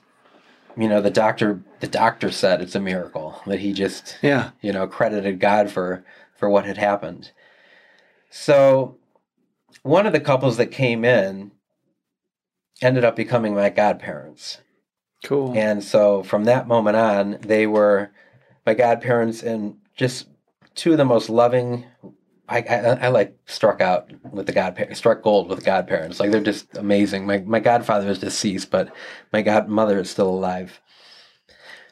you 0.76 0.88
know 0.88 1.00
the 1.00 1.10
doctor 1.10 1.60
the 1.80 1.88
doctor 1.88 2.30
said 2.30 2.60
it's 2.62 2.76
a 2.76 2.80
miracle 2.80 3.40
that 3.46 3.58
he 3.58 3.72
just 3.72 4.16
Yeah. 4.22 4.50
you 4.60 4.72
know 4.72 4.86
credited 4.86 5.40
God 5.40 5.70
for 5.72 6.04
for 6.36 6.48
what 6.48 6.64
had 6.66 6.78
happened. 6.78 7.32
So 8.30 8.96
one 9.82 10.06
of 10.06 10.12
the 10.12 10.20
couples 10.20 10.56
that 10.56 10.66
came 10.70 11.04
in 11.04 11.50
ended 12.84 13.04
up 13.04 13.16
becoming 13.16 13.54
my 13.54 13.70
godparents. 13.70 14.58
Cool. 15.24 15.52
And 15.56 15.82
so 15.82 16.22
from 16.22 16.44
that 16.44 16.68
moment 16.68 16.96
on, 16.96 17.38
they 17.40 17.66
were 17.66 18.10
my 18.66 18.74
godparents 18.74 19.42
and 19.42 19.76
just 19.96 20.28
two 20.74 20.92
of 20.92 20.98
the 20.98 21.04
most 21.04 21.30
loving. 21.30 21.86
I, 22.48 22.58
I, 22.58 22.76
I 22.76 23.08
like 23.08 23.38
struck 23.46 23.80
out 23.80 24.10
with 24.30 24.46
the 24.46 24.52
godparents, 24.52 24.98
struck 24.98 25.22
gold 25.22 25.48
with 25.48 25.64
godparents. 25.64 26.20
Like 26.20 26.30
they're 26.30 26.42
just 26.42 26.76
amazing. 26.76 27.26
My 27.26 27.38
my 27.38 27.60
godfather 27.60 28.08
is 28.08 28.18
deceased, 28.18 28.70
but 28.70 28.94
my 29.32 29.40
godmother 29.40 29.98
is 30.00 30.10
still 30.10 30.28
alive. 30.28 30.80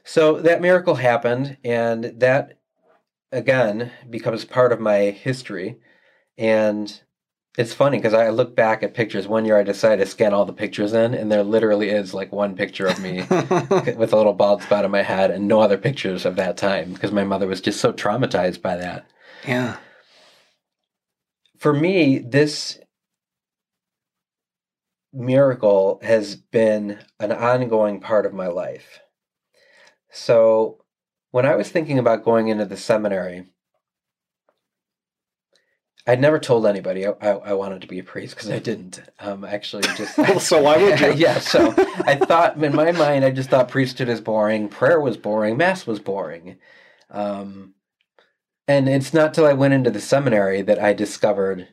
So 0.04 0.40
that 0.40 0.60
miracle 0.60 0.96
happened, 0.96 1.56
and 1.64 2.04
that 2.20 2.58
again 3.30 3.92
becomes 4.10 4.44
part 4.44 4.72
of 4.72 4.80
my 4.80 5.10
history. 5.10 5.78
And 6.36 7.00
it's 7.58 7.74
funny 7.74 7.98
because 7.98 8.14
I 8.14 8.30
look 8.30 8.56
back 8.56 8.82
at 8.82 8.94
pictures. 8.94 9.28
One 9.28 9.44
year 9.44 9.58
I 9.58 9.62
decided 9.62 10.02
to 10.04 10.10
scan 10.10 10.32
all 10.32 10.46
the 10.46 10.54
pictures 10.54 10.94
in, 10.94 11.12
and 11.12 11.30
there 11.30 11.42
literally 11.42 11.90
is 11.90 12.14
like 12.14 12.32
one 12.32 12.56
picture 12.56 12.86
of 12.86 12.98
me 13.00 13.18
with 13.30 14.12
a 14.12 14.16
little 14.16 14.32
bald 14.32 14.62
spot 14.62 14.84
on 14.84 14.90
my 14.90 15.02
head 15.02 15.30
and 15.30 15.46
no 15.46 15.60
other 15.60 15.76
pictures 15.76 16.24
of 16.24 16.36
that 16.36 16.56
time 16.56 16.94
because 16.94 17.12
my 17.12 17.24
mother 17.24 17.46
was 17.46 17.60
just 17.60 17.80
so 17.80 17.92
traumatized 17.92 18.62
by 18.62 18.76
that. 18.76 19.06
yeah. 19.46 19.76
For 21.58 21.72
me, 21.72 22.18
this 22.18 22.80
miracle 25.12 26.00
has 26.02 26.34
been 26.34 26.98
an 27.20 27.30
ongoing 27.30 28.00
part 28.00 28.26
of 28.26 28.32
my 28.32 28.48
life. 28.48 28.98
So, 30.10 30.78
when 31.30 31.46
I 31.46 31.54
was 31.54 31.68
thinking 31.70 31.98
about 31.98 32.24
going 32.24 32.48
into 32.48 32.64
the 32.64 32.76
seminary, 32.76 33.46
I'd 36.06 36.20
never 36.20 36.38
told 36.38 36.66
anybody 36.66 37.06
I, 37.06 37.12
I, 37.20 37.28
I 37.30 37.52
wanted 37.52 37.82
to 37.82 37.86
be 37.86 38.00
a 38.00 38.04
priest 38.04 38.34
because 38.34 38.50
I 38.50 38.58
didn't. 38.58 39.00
Um, 39.20 39.44
actually, 39.44 39.84
just 39.96 40.16
So 40.40 40.62
why 40.62 40.82
would 40.82 40.98
you? 40.98 41.12
yeah. 41.16 41.38
So 41.38 41.72
I 42.04 42.16
thought 42.16 42.62
in 42.62 42.74
my 42.74 42.92
mind, 42.92 43.24
I 43.24 43.30
just 43.30 43.50
thought 43.50 43.68
priesthood 43.68 44.08
is 44.08 44.20
boring, 44.20 44.68
prayer 44.68 45.00
was 45.00 45.16
boring, 45.16 45.56
mass 45.56 45.86
was 45.86 46.00
boring, 46.00 46.56
um, 47.10 47.74
and 48.66 48.88
it's 48.88 49.14
not 49.14 49.32
till 49.32 49.46
I 49.46 49.52
went 49.52 49.74
into 49.74 49.90
the 49.90 50.00
seminary 50.00 50.62
that 50.62 50.80
I 50.80 50.92
discovered 50.92 51.68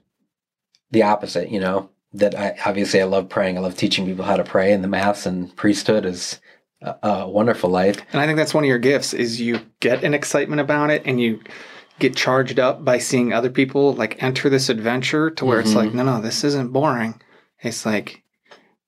the 0.92 1.04
opposite. 1.04 1.50
You 1.50 1.60
know 1.60 1.90
that 2.14 2.36
I 2.36 2.56
obviously 2.66 3.02
I 3.02 3.06
love 3.06 3.30
praying, 3.30 3.58
I 3.58 3.62
love 3.62 3.78
teaching 3.78 4.06
people 4.06 4.26
how 4.26 4.38
to 4.38 4.44
pray, 4.44 4.72
and 4.72 4.84
the 4.84 4.88
mass 4.88 5.26
and 5.26 5.56
priesthood 5.56 6.06
is 6.06 6.40
a, 6.82 6.96
a 7.02 7.28
wonderful 7.28 7.70
life. 7.70 7.98
And 8.12 8.22
I 8.22 8.26
think 8.26 8.38
that's 8.38 8.54
one 8.54 8.64
of 8.64 8.68
your 8.68 8.80
gifts 8.80 9.14
is 9.14 9.42
you 9.42 9.62
get 9.80 10.04
an 10.04 10.14
excitement 10.14 10.62
about 10.62 10.90
it 10.92 11.02
and 11.06 11.20
you 11.20 11.42
get 12.00 12.16
charged 12.16 12.60
up 12.60 12.84
by 12.84 12.98
seeing 12.98 13.34
other 13.34 13.50
people 13.50 13.94
like 13.94 14.22
enter 14.24 14.50
this 14.50 14.70
adventure 14.70 15.30
to 15.32 15.46
where 15.46 15.60
it's 15.60 15.76
like, 15.76 15.90
mm-hmm. 15.90 15.98
no, 15.98 16.04
no, 16.04 16.22
this 16.22 16.44
isn't 16.44 16.74
boring. 16.74 17.22
It's 17.62 17.86
like 17.86 18.24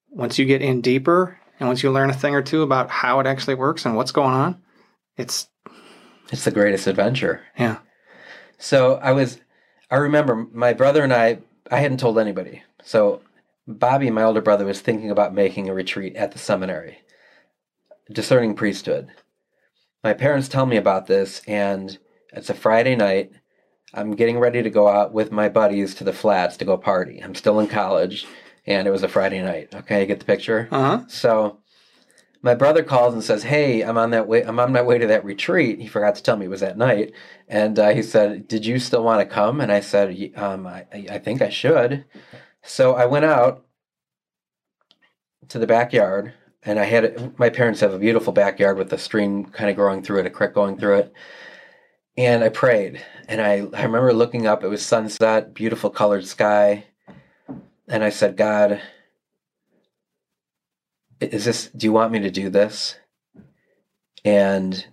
once 0.10 0.40
you 0.40 0.46
get 0.46 0.62
in 0.62 0.82
deeper 0.82 1.38
and 1.60 1.68
once 1.68 1.84
you 1.84 1.92
learn 1.92 2.10
a 2.10 2.14
thing 2.14 2.36
or 2.36 2.42
two 2.42 2.62
about 2.62 2.90
how 2.90 3.20
it 3.20 3.28
actually 3.28 3.56
works 3.56 3.86
and 3.86 3.96
what's 3.96 4.12
going 4.12 4.34
on, 4.34 4.62
it's 5.18 5.48
It's 6.32 6.46
the 6.46 6.52
greatest 6.52 6.88
adventure. 6.88 7.42
yeah. 7.58 7.80
So 8.58 8.96
I 8.96 9.12
was, 9.12 9.40
I 9.90 9.98
remember 9.98 10.48
my 10.54 10.74
brother 10.74 11.04
and 11.04 11.14
I, 11.14 11.40
I 11.70 11.80
hadn't 11.80 12.00
told 12.00 12.18
anybody. 12.20 12.64
So 12.84 13.22
Bobby, 13.68 14.10
my 14.10 14.24
older 14.24 14.42
brother, 14.42 14.66
was 14.66 14.82
thinking 14.82 15.12
about 15.12 15.34
making 15.34 15.70
a 15.70 15.74
retreat 15.74 16.16
at 16.16 16.32
the 16.32 16.40
seminary, 16.40 17.00
discerning 18.12 18.56
priesthood. 18.56 19.10
My 20.04 20.14
parents 20.14 20.48
tell 20.48 20.66
me 20.66 20.78
about 20.78 21.06
this, 21.06 21.42
and 21.48 21.98
it's 22.32 22.50
a 22.50 22.54
Friday 22.54 22.96
night. 22.96 23.32
I'm 23.94 24.16
getting 24.16 24.40
ready 24.40 24.64
to 24.64 24.70
go 24.70 24.88
out 24.88 25.14
with 25.14 25.32
my 25.32 25.50
buddies 25.50 25.96
to 25.96 26.04
the 26.04 26.14
flats 26.14 26.58
to 26.58 26.66
go 26.66 26.78
party. 26.78 27.22
I'm 27.22 27.36
still 27.36 27.60
in 27.60 27.68
college, 27.68 28.26
and 28.66 28.88
it 28.88 28.92
was 28.92 29.04
a 29.04 29.10
Friday 29.10 29.42
night. 29.42 29.74
Okay, 29.74 30.02
you 30.02 30.06
get 30.06 30.20
the 30.20 30.26
picture? 30.26 30.70
Uh-huh. 30.72 31.04
So 31.08 31.60
my 32.42 32.56
brother 32.56 32.84
calls 32.84 33.14
and 33.14 33.24
says, 33.24 33.44
"Hey, 33.44 33.82
I'm 33.82 33.98
on 33.98 34.12
that 34.12 34.28
way. 34.28 34.44
I'm 34.44 34.60
on 34.60 34.72
my 34.72 34.82
way 34.82 34.98
to 34.98 35.08
that 35.08 35.26
retreat." 35.26 35.80
He 35.80 35.88
forgot 35.88 36.16
to 36.16 36.24
tell 36.24 36.38
me 36.38 36.46
it 36.46 36.50
was 36.50 36.62
that 36.62 36.78
night, 36.78 37.14
and 37.48 37.78
uh, 37.78 37.90
he 37.90 38.02
said, 38.02 38.48
"Did 38.48 38.66
you 38.66 38.80
still 38.80 39.04
want 39.04 39.20
to 39.20 39.34
come?" 39.34 39.62
And 39.62 39.72
I 39.72 39.82
said, 39.82 40.32
um, 40.36 40.66
I, 40.68 40.86
"I 40.94 41.18
think 41.20 41.42
I 41.42 41.50
should." 41.50 42.06
So 42.64 42.96
I 42.96 43.06
went 43.06 43.26
out 43.26 43.66
to 45.50 45.60
the 45.60 45.68
backyard, 45.68 46.34
and 46.64 46.80
I 46.80 46.86
had 46.86 47.38
my 47.38 47.50
parents 47.50 47.82
have 47.82 47.94
a 47.94 48.00
beautiful 48.00 48.34
backyard 48.34 48.78
with 48.78 48.92
a 48.94 48.98
stream 48.98 49.46
kind 49.46 49.70
of 49.70 49.76
growing 49.76 50.02
through 50.02 50.20
it, 50.22 50.26
a 50.26 50.30
creek 50.30 50.54
going 50.54 50.78
through 50.78 50.98
it, 51.00 51.14
and 52.18 52.44
I 52.44 52.50
prayed. 52.50 53.04
And 53.28 53.42
I 53.42 53.68
I 53.74 53.84
remember 53.84 54.14
looking 54.14 54.48
up. 54.48 54.64
It 54.64 54.70
was 54.70 54.86
sunset, 54.86 55.54
beautiful 55.54 55.90
colored 55.90 56.26
sky, 56.26 56.86
and 57.88 58.04
I 58.04 58.10
said, 58.10 58.38
"God." 58.38 58.82
is 61.22 61.46
this 61.46 61.68
do 61.70 61.86
you 61.86 61.94
want 61.94 62.12
me 62.12 62.20
to 62.20 62.32
do 62.32 62.50
this 62.50 62.98
and 64.26 64.88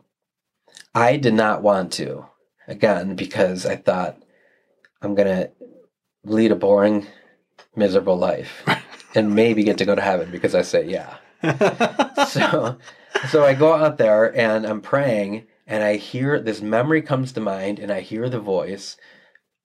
i 0.95 1.17
did 1.17 1.35
not 1.35 1.63
want 1.63 1.93
to 1.93 2.27
again 2.67 3.15
because 3.17 3.65
i 3.67 3.77
thought 3.77 4.19
i'm 5.03 5.15
gonna 5.15 5.49
lead 6.25 6.53
a 6.53 6.57
boring 6.57 7.07
miserable 7.77 8.17
life 8.17 8.65
and 9.15 9.35
maybe 9.35 9.65
get 9.65 9.79
to 9.79 9.85
go 9.85 9.95
to 9.95 10.03
heaven 10.03 10.31
because 10.31 10.55
i 10.55 10.63
say 10.63 10.85
yeah 10.87 11.17
so 12.29 12.79
so 13.29 13.45
i 13.45 13.55
go 13.55 13.75
out 13.75 13.99
there 13.99 14.37
and 14.37 14.67
i'm 14.67 14.81
praying 14.81 15.47
and 15.69 15.85
i 15.85 15.95
hear 15.95 16.41
this 16.41 16.61
memory 16.61 17.01
comes 17.03 17.33
to 17.33 17.41
mind 17.41 17.79
and 17.79 17.93
i 17.93 18.01
hear 18.01 18.29
the 18.29 18.41
voice 18.41 18.97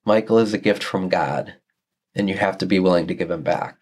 michael 0.04 0.38
is 0.38 0.54
a 0.54 0.58
gift 0.58 0.84
from 0.84 1.08
god 1.08 1.54
and 2.14 2.28
you 2.28 2.36
have 2.36 2.56
to 2.56 2.66
be 2.66 2.78
willing 2.78 3.08
to 3.08 3.14
give 3.14 3.30
him 3.32 3.42
back 3.42 3.78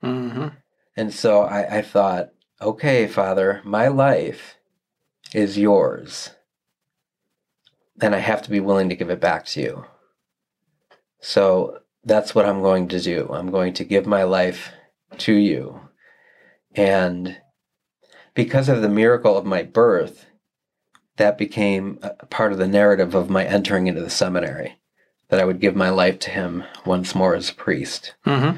hmm 0.00 0.48
and 0.96 1.12
so 1.12 1.42
I, 1.42 1.78
I 1.78 1.82
thought, 1.82 2.30
okay, 2.60 3.06
Father, 3.06 3.60
my 3.64 3.88
life 3.88 4.56
is 5.34 5.58
yours. 5.58 6.30
And 8.00 8.14
I 8.14 8.18
have 8.18 8.42
to 8.42 8.50
be 8.50 8.60
willing 8.60 8.88
to 8.88 8.96
give 8.96 9.10
it 9.10 9.20
back 9.20 9.46
to 9.46 9.60
you. 9.60 9.84
So 11.20 11.78
that's 12.04 12.34
what 12.34 12.46
I'm 12.46 12.62
going 12.62 12.88
to 12.88 13.00
do. 13.00 13.28
I'm 13.32 13.50
going 13.50 13.74
to 13.74 13.84
give 13.84 14.06
my 14.06 14.24
life 14.24 14.70
to 15.18 15.32
you. 15.32 15.80
And 16.74 17.38
because 18.34 18.68
of 18.68 18.82
the 18.82 18.88
miracle 18.88 19.36
of 19.36 19.46
my 19.46 19.62
birth, 19.62 20.26
that 21.16 21.38
became 21.38 21.98
a 22.02 22.26
part 22.26 22.52
of 22.52 22.58
the 22.58 22.68
narrative 22.68 23.14
of 23.14 23.30
my 23.30 23.44
entering 23.44 23.86
into 23.86 24.00
the 24.00 24.10
seminary, 24.10 24.76
that 25.28 25.40
I 25.40 25.44
would 25.44 25.60
give 25.60 25.76
my 25.76 25.90
life 25.90 26.18
to 26.20 26.30
him 26.30 26.64
once 26.84 27.14
more 27.14 27.34
as 27.34 27.50
a 27.50 27.54
priest 27.54 28.14
hmm 28.24 28.52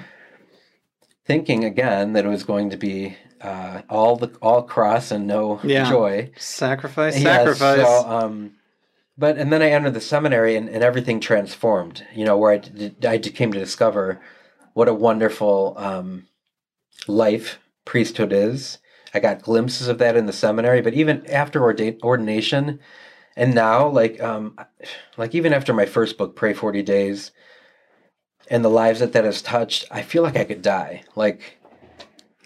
thinking 1.27 1.65
again 1.65 2.13
that 2.13 2.25
it 2.25 2.29
was 2.29 2.45
going 2.45 2.71
to 2.71 2.77
be 2.77 3.17
uh, 3.41 3.83
all 3.89 4.17
the 4.17 4.29
all 4.43 4.63
cross 4.63 5.11
and 5.11 5.27
no 5.27 5.59
Yeah. 5.65 5.89
joy. 5.89 6.31
Sacrifice, 6.37 7.15
Yes, 7.19 7.59
sacrifice. 7.59 7.89
so, 8.05 8.09
um, 8.11 8.53
but 9.17 9.39
and 9.39 9.53
then 9.53 9.63
I 9.63 9.71
entered 9.71 9.95
the 9.95 10.01
seminary 10.01 10.57
and, 10.57 10.69
and 10.69 10.83
everything 10.85 11.21
transformed. 11.21 12.05
You 12.15 12.25
know, 12.25 12.37
where 12.37 12.53
I 12.53 12.57
I 12.57 12.59
d- 12.59 12.95
I 13.07 13.17
d- 13.17 13.31
came 13.31 13.53
to 13.53 13.59
discover 13.59 14.21
what 14.75 14.89
a 14.89 14.95
wonderful 14.95 15.75
um, 15.79 16.27
life 17.07 17.59
priesthood 17.85 18.33
is. 18.33 18.79
I 19.15 19.21
got 19.21 19.43
glimpses 19.43 19.89
of 19.89 19.99
that 19.99 20.17
in 20.17 20.27
the 20.27 20.33
seminary, 20.33 20.81
but 20.81 20.95
even 20.95 21.27
after 21.27 21.61
orda- 21.61 22.01
ordination, 22.03 22.81
and 23.37 23.55
now, 23.55 23.89
like, 23.89 24.23
um, 24.23 24.59
like 25.17 25.35
even 25.35 25.53
after 25.53 25.73
my 25.73 25.87
first 25.87 26.19
book, 26.19 26.37
Pray 26.37 26.53
Forty 26.53 26.83
Days, 26.83 27.33
and 28.49 28.65
the 28.65 28.71
lives 28.71 29.01
that 29.01 29.13
that 29.13 29.25
has 29.25 29.43
touched, 29.43 29.87
I 29.91 30.03
feel 30.03 30.23
like 30.23 30.37
I 30.37 30.45
could 30.45 30.63
die. 30.63 31.05
Like, 31.17 31.59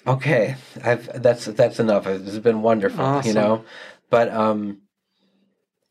okay, 0.06 0.56
I've 0.82 1.22
that's 1.22 1.46
that's 1.46 1.80
enough. 1.80 2.06
It's 2.06 2.38
been 2.38 2.62
wonderful, 2.62 3.22
you 3.24 3.34
know. 3.34 3.64
But 4.10 4.30
um, 4.30 4.82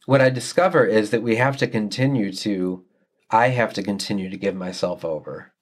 what 0.06 0.22
I 0.22 0.30
discover 0.30 0.86
is 0.86 1.12
that 1.12 1.24
we 1.24 1.36
have 1.36 1.58
to 1.58 1.68
continue 1.68 2.32
to, 2.34 2.86
I 3.30 3.50
have 3.50 3.74
to 3.74 3.84
continue 3.84 4.30
to 4.30 4.38
give 4.38 4.56
myself 4.56 5.06
over 5.06 5.54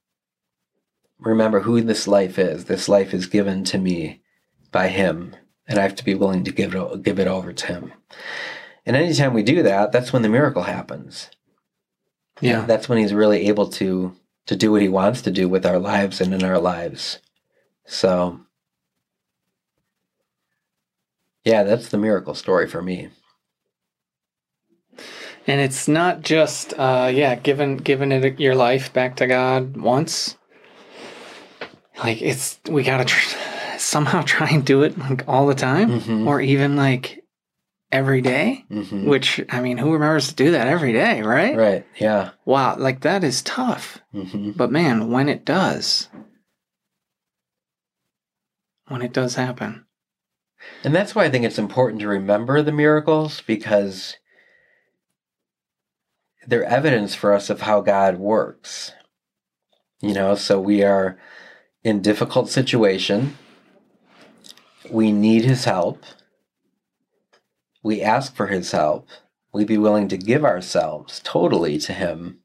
remember 1.19 1.62
who 1.62 1.81
this 1.81 2.07
life 2.07 2.38
is. 2.38 2.65
This 2.65 2.89
life 2.89 3.13
is 3.13 3.27
given 3.27 3.63
to 3.65 3.77
me 3.77 4.22
by 4.75 4.89
Him, 4.89 5.34
and 5.70 5.79
I 5.79 5.84
have 5.84 5.96
to 5.96 6.03
be 6.03 6.15
willing 6.15 6.44
to 6.44 6.51
give 6.51 6.75
it 6.75 7.01
give 7.01 7.17
it 7.17 7.29
over 7.29 7.53
to 7.53 7.65
Him. 7.65 7.94
And 8.86 8.98
anytime 8.98 9.34
we 9.34 9.41
do 9.41 9.63
that, 9.63 9.94
that's 9.94 10.12
when 10.12 10.22
the 10.22 10.27
miracle 10.27 10.63
happens. 10.63 11.29
Yeah. 12.41 12.65
That's 12.65 12.89
when 12.89 12.98
He's 12.98 13.13
really 13.13 13.48
able 13.48 13.70
to 13.70 14.13
to 14.48 14.55
do 14.58 14.74
what 14.74 14.82
He 14.82 14.89
wants 14.89 15.22
to 15.22 15.32
do 15.32 15.48
with 15.48 15.65
our 15.65 15.79
lives 15.79 16.20
and 16.20 16.34
in 16.34 16.44
our 16.44 16.60
lives. 16.60 17.20
So, 17.86 18.41
yeah, 21.46 21.63
that's 21.63 21.88
the 21.88 21.98
miracle 21.98 22.36
story 22.36 22.67
for 22.67 22.82
me. 22.82 23.08
And 25.48 25.62
it's 25.62 25.88
not 25.88 26.22
just, 26.22 26.74
uh, 26.77 27.10
yeah, 27.13 27.36
giving 27.36 27.77
giving 27.77 28.12
it 28.12 28.41
your 28.41 28.55
life 28.55 28.91
back 28.91 29.15
to 29.17 29.27
God 29.27 29.77
once. 29.77 30.36
Like 31.98 32.22
it's 32.22 32.60
we 32.70 32.84
gotta 32.84 33.05
tr- 33.05 33.38
somehow 33.96 34.22
try 34.25 34.50
and 34.50 34.66
do 34.66 34.84
it 34.84 34.98
like 34.98 35.24
all 35.25 35.48
the 35.48 35.56
time, 35.56 35.90
Mhm. 35.90 36.28
or 36.28 36.42
even 36.42 36.75
like 36.75 37.24
every 37.94 38.20
day. 38.22 38.66
hmm 38.70 39.08
Which 39.08 39.40
I 39.50 39.62
mean, 39.62 39.78
who 39.78 39.94
remembers 39.94 40.28
to 40.28 40.36
do 40.36 40.52
that 40.52 40.68
every 40.68 40.92
day, 40.92 41.22
right? 41.22 41.56
Right. 41.56 41.86
Yeah. 41.98 42.32
Wow, 42.44 42.75
like 42.78 43.02
that 43.02 43.24
is 43.24 43.42
tough. 43.42 44.00
hmm 44.12 44.52
But 44.52 44.70
man, 44.72 45.10
when 45.12 45.30
it 45.30 45.46
does, 45.46 46.10
when 48.90 49.02
it 49.02 49.14
does 49.14 49.36
happen, 49.36 49.86
And 50.84 50.94
that's 50.96 51.14
why 51.16 51.24
I 51.25 51.30
think 51.30 51.46
it's 51.46 51.60
important 51.60 52.02
to 52.02 52.08
remember 52.08 52.62
the 52.62 52.72
miracles 52.72 53.42
because 53.48 54.18
they're 56.48 56.64
evidence 56.66 57.16
for 57.16 57.34
us 57.34 57.50
of 57.50 57.62
how 57.62 57.80
God 57.82 58.18
works. 58.18 58.92
You 60.02 60.14
know, 60.14 60.36
so 60.36 60.60
we 60.60 60.84
are 60.84 61.18
in 61.84 62.02
difficult 62.02 62.50
situation. 62.50 63.38
We 64.92 65.12
need 65.12 65.44
his 65.46 65.65
help. 65.65 66.04
We 67.84 68.01
ask 68.01 68.36
for 68.36 68.48
his 68.48 68.72
help. 68.72 69.08
We 69.54 69.63
be 69.63 69.77
willing 69.77 70.08
to 70.10 70.18
give 70.18 70.44
ourselves 70.44 71.22
totally 71.24 71.77
to 71.80 71.94
him 71.94 72.39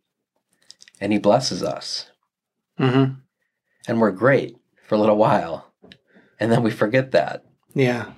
and 1.01 1.13
he 1.13 1.19
blesses 1.19 1.63
us. 1.63 2.11
mm-hmm. 2.79 3.15
And 3.89 4.01
we're 4.01 4.11
great 4.13 4.57
for 4.87 4.95
a 4.95 4.99
little 4.99 5.17
while. 5.17 5.73
And 6.39 6.53
then 6.53 6.63
we 6.63 6.71
forget 6.71 7.11
that. 7.13 7.45
Yeah. 7.75 8.13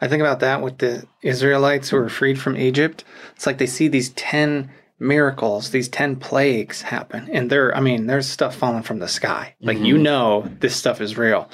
I 0.00 0.08
think 0.08 0.22
about 0.22 0.40
that 0.40 0.62
with 0.62 0.78
the 0.78 1.04
Israelites 1.22 1.90
who 1.90 1.98
were 1.98 2.08
freed 2.08 2.40
from 2.40 2.56
Egypt. 2.56 3.04
It's 3.36 3.46
like 3.46 3.58
they 3.58 3.66
see 3.66 3.86
these 3.88 4.08
10 4.10 4.70
miracles, 4.98 5.70
these 5.70 5.88
10 5.90 6.16
plagues 6.16 6.82
happen. 6.82 7.28
And 7.30 7.50
they're, 7.50 7.76
I 7.76 7.80
mean, 7.80 8.06
there's 8.06 8.26
stuff 8.26 8.56
falling 8.56 8.82
from 8.82 8.98
the 8.98 9.08
sky. 9.08 9.54
Like, 9.60 9.78
you 9.78 9.96
Mhm. 9.96 10.02
know, 10.02 10.50
this 10.60 10.74
stuff 10.74 11.00
is 11.02 11.18
real. 11.18 11.50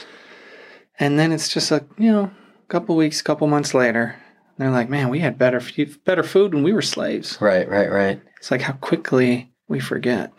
And 0.98 1.18
then 1.18 1.32
it's 1.32 1.48
just 1.48 1.70
like, 1.70 1.84
you 1.98 2.10
know, 2.10 2.24
a 2.24 2.68
couple 2.68 2.96
weeks, 2.96 3.20
a 3.20 3.24
couple 3.24 3.46
months 3.46 3.74
later, 3.74 4.16
they're 4.58 4.70
like, 4.70 4.88
man, 4.88 5.10
we 5.10 5.20
had 5.20 5.38
better, 5.38 5.58
f- 5.58 6.04
better 6.04 6.22
food 6.22 6.54
when 6.54 6.62
we 6.62 6.72
were 6.72 6.82
slaves. 6.82 7.38
Right, 7.40 7.68
right, 7.68 7.90
right. 7.90 8.20
It's 8.38 8.50
like 8.50 8.62
how 8.62 8.72
quickly 8.74 9.52
we 9.68 9.80
forget. 9.80 10.32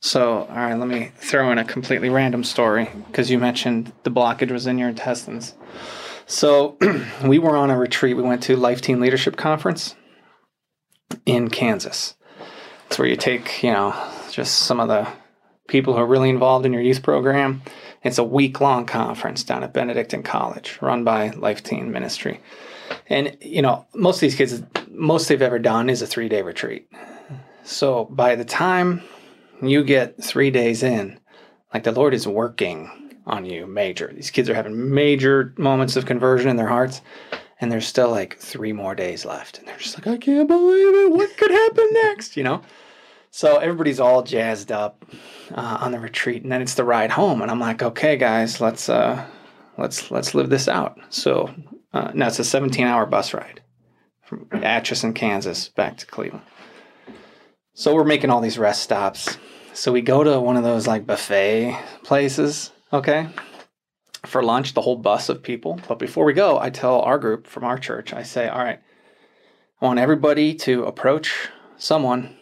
So, 0.00 0.40
all 0.42 0.56
right, 0.56 0.74
let 0.74 0.88
me 0.88 1.12
throw 1.16 1.50
in 1.50 1.58
a 1.58 1.64
completely 1.64 2.10
random 2.10 2.44
story 2.44 2.88
because 3.06 3.30
you 3.30 3.38
mentioned 3.38 3.92
the 4.02 4.10
blockage 4.10 4.50
was 4.50 4.66
in 4.66 4.78
your 4.78 4.88
intestines. 4.88 5.54
So, 6.26 6.76
we 7.24 7.38
were 7.38 7.56
on 7.56 7.70
a 7.70 7.78
retreat. 7.78 8.16
We 8.16 8.22
went 8.22 8.42
to 8.44 8.56
Life 8.56 8.80
Teen 8.80 9.00
Leadership 9.00 9.36
Conference 9.36 9.94
in 11.24 11.48
Kansas. 11.48 12.14
It's 12.86 12.98
where 12.98 13.08
you 13.08 13.16
take, 13.16 13.62
you 13.62 13.72
know, 13.72 13.94
just 14.30 14.60
some 14.60 14.80
of 14.80 14.88
the 14.88 15.08
people 15.66 15.94
who 15.94 16.00
are 16.00 16.06
really 16.06 16.30
involved 16.30 16.66
in 16.66 16.72
your 16.72 16.82
youth 16.82 17.02
program. 17.02 17.62
It's 18.06 18.18
a 18.18 18.24
week 18.24 18.60
long 18.60 18.86
conference 18.86 19.42
down 19.42 19.64
at 19.64 19.72
Benedictine 19.72 20.22
College 20.22 20.78
run 20.80 21.02
by 21.02 21.30
Life 21.30 21.64
Teen 21.64 21.90
Ministry. 21.90 22.40
And, 23.08 23.36
you 23.40 23.62
know, 23.62 23.84
most 23.94 24.16
of 24.16 24.20
these 24.20 24.36
kids, 24.36 24.62
most 24.88 25.28
they've 25.28 25.42
ever 25.42 25.58
done 25.58 25.90
is 25.90 26.02
a 26.02 26.06
three 26.06 26.28
day 26.28 26.42
retreat. 26.42 26.88
So 27.64 28.04
by 28.04 28.36
the 28.36 28.44
time 28.44 29.02
you 29.60 29.82
get 29.82 30.22
three 30.22 30.52
days 30.52 30.84
in, 30.84 31.18
like 31.74 31.82
the 31.82 31.90
Lord 31.90 32.14
is 32.14 32.28
working 32.28 32.90
on 33.26 33.44
you 33.44 33.66
major. 33.66 34.12
These 34.14 34.30
kids 34.30 34.48
are 34.48 34.54
having 34.54 34.94
major 34.94 35.52
moments 35.58 35.96
of 35.96 36.06
conversion 36.06 36.48
in 36.48 36.56
their 36.56 36.68
hearts. 36.68 37.02
And 37.60 37.72
there's 37.72 37.88
still 37.88 38.10
like 38.10 38.38
three 38.38 38.72
more 38.72 38.94
days 38.94 39.24
left. 39.24 39.58
And 39.58 39.66
they're 39.66 39.78
just 39.78 39.96
like, 39.96 40.06
I 40.06 40.16
can't 40.16 40.46
believe 40.46 40.94
it. 40.94 41.10
What 41.10 41.36
could 41.36 41.50
happen 41.50 41.88
next? 41.92 42.36
You 42.36 42.44
know? 42.44 42.62
So 43.30 43.58
everybody's 43.58 44.00
all 44.00 44.22
jazzed 44.22 44.72
up 44.72 45.04
uh, 45.52 45.78
on 45.80 45.92
the 45.92 46.00
retreat. 46.00 46.42
And 46.42 46.50
then 46.50 46.62
it's 46.62 46.74
the 46.74 46.84
ride 46.84 47.10
home. 47.10 47.42
And 47.42 47.50
I'm 47.50 47.60
like, 47.60 47.82
okay, 47.82 48.16
guys, 48.16 48.60
let's 48.60 48.88
uh, 48.88 49.26
let's 49.76 50.10
let's 50.10 50.34
live 50.34 50.48
this 50.48 50.68
out. 50.68 50.98
So 51.10 51.50
uh, 51.92 52.10
now 52.14 52.28
it's 52.28 52.38
a 52.38 52.44
17 52.44 52.86
hour 52.86 53.06
bus 53.06 53.34
ride 53.34 53.60
from 54.22 54.48
Atchison, 54.52 55.12
Kansas, 55.12 55.68
back 55.68 55.96
to 55.98 56.06
Cleveland. 56.06 56.44
So 57.74 57.94
we're 57.94 58.04
making 58.04 58.30
all 58.30 58.40
these 58.40 58.58
rest 58.58 58.82
stops. 58.82 59.36
So 59.74 59.92
we 59.92 60.00
go 60.00 60.24
to 60.24 60.40
one 60.40 60.56
of 60.56 60.64
those 60.64 60.86
like 60.86 61.06
buffet 61.06 61.78
places, 62.02 62.72
okay, 62.92 63.28
for 64.24 64.42
lunch, 64.42 64.72
the 64.72 64.80
whole 64.80 64.96
bus 64.96 65.28
of 65.28 65.42
people. 65.42 65.78
But 65.86 65.98
before 65.98 66.24
we 66.24 66.32
go, 66.32 66.58
I 66.58 66.70
tell 66.70 67.00
our 67.00 67.18
group 67.18 67.46
from 67.46 67.64
our 67.64 67.78
church, 67.78 68.14
I 68.14 68.22
say, 68.22 68.48
all 68.48 68.64
right, 68.64 68.80
I 69.80 69.84
want 69.84 69.98
everybody 69.98 70.54
to 70.54 70.84
approach 70.84 71.48
someone 71.76 72.34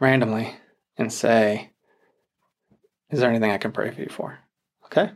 randomly 0.00 0.54
and 0.96 1.12
say, 1.12 1.70
is 3.10 3.20
there 3.20 3.30
anything 3.30 3.50
I 3.50 3.58
can 3.58 3.72
pray 3.72 3.90
for 3.90 4.00
you 4.00 4.08
for? 4.08 4.38
Okay. 4.86 5.10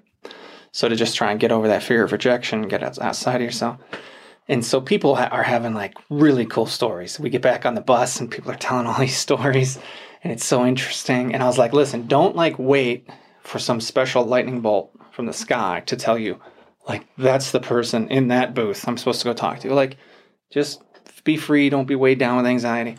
So 0.73 0.89
to 0.89 0.97
just 0.97 1.17
try 1.17 1.31
and 1.31 1.41
get 1.41 1.53
over 1.53 1.69
that 1.69 1.83
fear 1.83 2.05
of 2.05 2.13
rejection, 2.13 2.69
get 2.69 2.83
outside 2.83 3.37
of 3.37 3.43
yourself. 3.43 3.81
And 4.49 4.65
so 4.65 4.81
people 4.81 5.15
are 5.15 5.43
having 5.43 5.73
like 5.73 5.95
really 6.11 6.45
cool 6.45 6.67
stories. 6.67 7.19
We 7.19 7.31
get 7.31 7.43
back 7.43 7.65
on 7.65 7.75
the 7.75 7.81
bus 7.81 8.21
and 8.21 8.31
people 8.31 8.51
are 8.51 8.57
telling 8.57 8.87
all 8.87 8.99
these 8.99 9.17
stories 9.17 9.79
and 10.23 10.33
it's 10.33 10.45
so 10.45 10.65
interesting. 10.65 11.35
And 11.35 11.43
I 11.43 11.47
was 11.47 11.59
like, 11.59 11.73
listen, 11.73 12.07
don't 12.07 12.35
like 12.35 12.59
wait 12.59 13.09
for 13.43 13.59
some 13.59 13.81
special 13.81 14.25
lightning 14.25 14.61
bolt 14.61 14.91
from 15.13 15.27
the 15.27 15.33
sky 15.33 15.83
to 15.87 15.97
tell 15.97 16.19
you 16.19 16.41
like 16.89 17.07
that's 17.17 17.53
the 17.53 17.61
person 17.61 18.09
in 18.09 18.29
that 18.29 18.55
booth 18.55 18.87
I'm 18.89 18.97
supposed 18.97 19.21
to 19.21 19.27
go 19.27 19.33
talk 19.33 19.61
to. 19.61 19.73
Like 19.73 19.97
just 20.51 20.83
be 21.25 21.37
free, 21.37 21.71
don't 21.71 21.87
be 21.87 21.95
weighed 21.95 22.19
down 22.19 22.37
with 22.37 22.47
anxiety. 22.47 22.97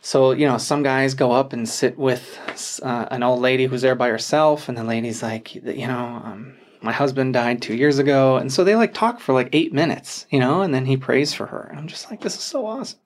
So, 0.00 0.30
you 0.30 0.46
know, 0.46 0.58
some 0.58 0.82
guys 0.82 1.14
go 1.14 1.32
up 1.32 1.52
and 1.52 1.68
sit 1.68 1.98
with 1.98 2.38
uh, 2.82 3.06
an 3.10 3.22
old 3.22 3.40
lady 3.40 3.66
who's 3.66 3.82
there 3.82 3.94
by 3.94 4.08
herself, 4.08 4.68
and 4.68 4.78
the 4.78 4.84
lady's 4.84 5.22
like, 5.22 5.54
you 5.54 5.86
know, 5.86 6.22
um, 6.24 6.54
my 6.80 6.92
husband 6.92 7.34
died 7.34 7.60
two 7.60 7.74
years 7.74 7.98
ago. 7.98 8.36
And 8.36 8.52
so 8.52 8.64
they 8.64 8.76
like 8.76 8.94
talk 8.94 9.20
for 9.20 9.32
like 9.32 9.48
eight 9.52 9.72
minutes, 9.72 10.26
you 10.30 10.38
know, 10.38 10.62
and 10.62 10.72
then 10.72 10.86
he 10.86 10.96
prays 10.96 11.34
for 11.34 11.46
her. 11.46 11.66
And 11.70 11.78
I'm 11.78 11.88
just 11.88 12.10
like, 12.10 12.20
this 12.20 12.34
is 12.34 12.42
so 12.42 12.66
awesome. 12.66 12.98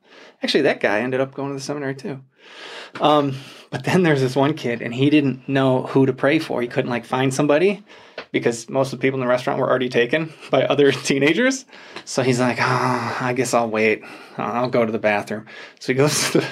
Actually, 0.43 0.63
that 0.63 0.81
guy 0.81 1.01
ended 1.01 1.21
up 1.21 1.35
going 1.35 1.49
to 1.51 1.55
the 1.55 1.61
seminary 1.61 1.95
too. 1.95 2.21
Um, 3.01 3.35
but 3.71 3.85
then 3.85 4.03
there's 4.03 4.21
this 4.21 4.37
one 4.37 4.55
kid, 4.55 4.83
and 4.83 4.93
he 4.93 5.09
didn't 5.09 5.49
know 5.49 5.85
who 5.85 6.05
to 6.05 6.13
pray 6.13 6.39
for. 6.39 6.61
He 6.61 6.69
couldn't 6.69 6.91
like 6.91 7.07
find 7.07 7.33
somebody 7.33 7.83
because 8.33 8.69
most 8.69 8.93
of 8.93 8.99
the 8.99 9.03
people 9.03 9.19
in 9.19 9.25
the 9.25 9.31
restaurant 9.31 9.59
were 9.59 9.71
already 9.71 9.89
taken 9.89 10.33
by 10.51 10.65
other 10.67 10.93
teenagers. 10.93 11.65
So 12.05 12.23
he's 12.23 12.41
like, 12.41 12.59
oh, 12.61 13.17
I 13.21 13.33
guess 13.35 13.55
I'll 13.55 13.71
wait. 13.71 14.03
I'll 14.37 14.69
go 14.69 14.85
to 14.85 14.93
the 14.93 14.99
bathroom. 14.99 15.47
So 15.81 15.93
he 15.93 15.97
goes 15.97 16.31
to 16.33 16.41
the 16.41 16.47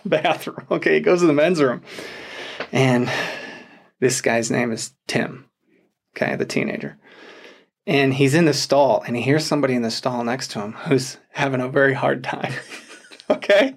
bathroom. 0.04 0.66
Okay, 0.70 0.94
he 0.94 1.00
goes 1.00 1.20
to 1.20 1.26
the 1.26 1.32
men's 1.32 1.62
room. 1.62 1.82
And 2.72 3.10
this 4.00 4.20
guy's 4.20 4.50
name 4.50 4.72
is 4.72 4.92
Tim. 5.06 5.46
Okay, 6.16 6.36
the 6.36 6.44
teenager. 6.44 6.98
And 7.86 8.12
he's 8.12 8.34
in 8.34 8.44
the 8.44 8.52
stall 8.52 9.02
and 9.06 9.16
he 9.16 9.22
hears 9.22 9.46
somebody 9.46 9.74
in 9.74 9.82
the 9.82 9.90
stall 9.90 10.22
next 10.24 10.50
to 10.52 10.60
him 10.60 10.72
who's 10.72 11.16
having 11.30 11.60
a 11.60 11.68
very 11.68 11.94
hard 11.94 12.22
time. 12.22 12.52
okay? 13.30 13.76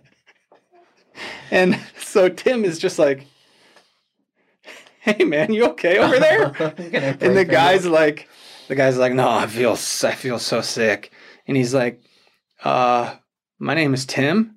And 1.49 1.79
so 1.97 2.27
Tim 2.27 2.65
is 2.65 2.77
just 2.77 2.99
like, 2.99 3.25
hey 4.99 5.23
man, 5.23 5.53
you 5.53 5.65
okay 5.67 5.97
over 5.97 6.19
there? 6.19 6.45
and 7.21 7.37
the 7.37 7.45
guy's 7.45 7.85
like 7.85 8.27
the 8.71 8.75
guy's 8.75 8.97
like 8.97 9.11
no 9.11 9.29
i 9.29 9.47
feel 9.47 9.73
i 9.73 10.15
feel 10.15 10.39
so 10.39 10.61
sick 10.61 11.11
and 11.45 11.57
he's 11.57 11.73
like 11.73 12.01
uh 12.63 13.13
my 13.59 13.73
name 13.73 13.93
is 13.93 14.05
tim 14.05 14.55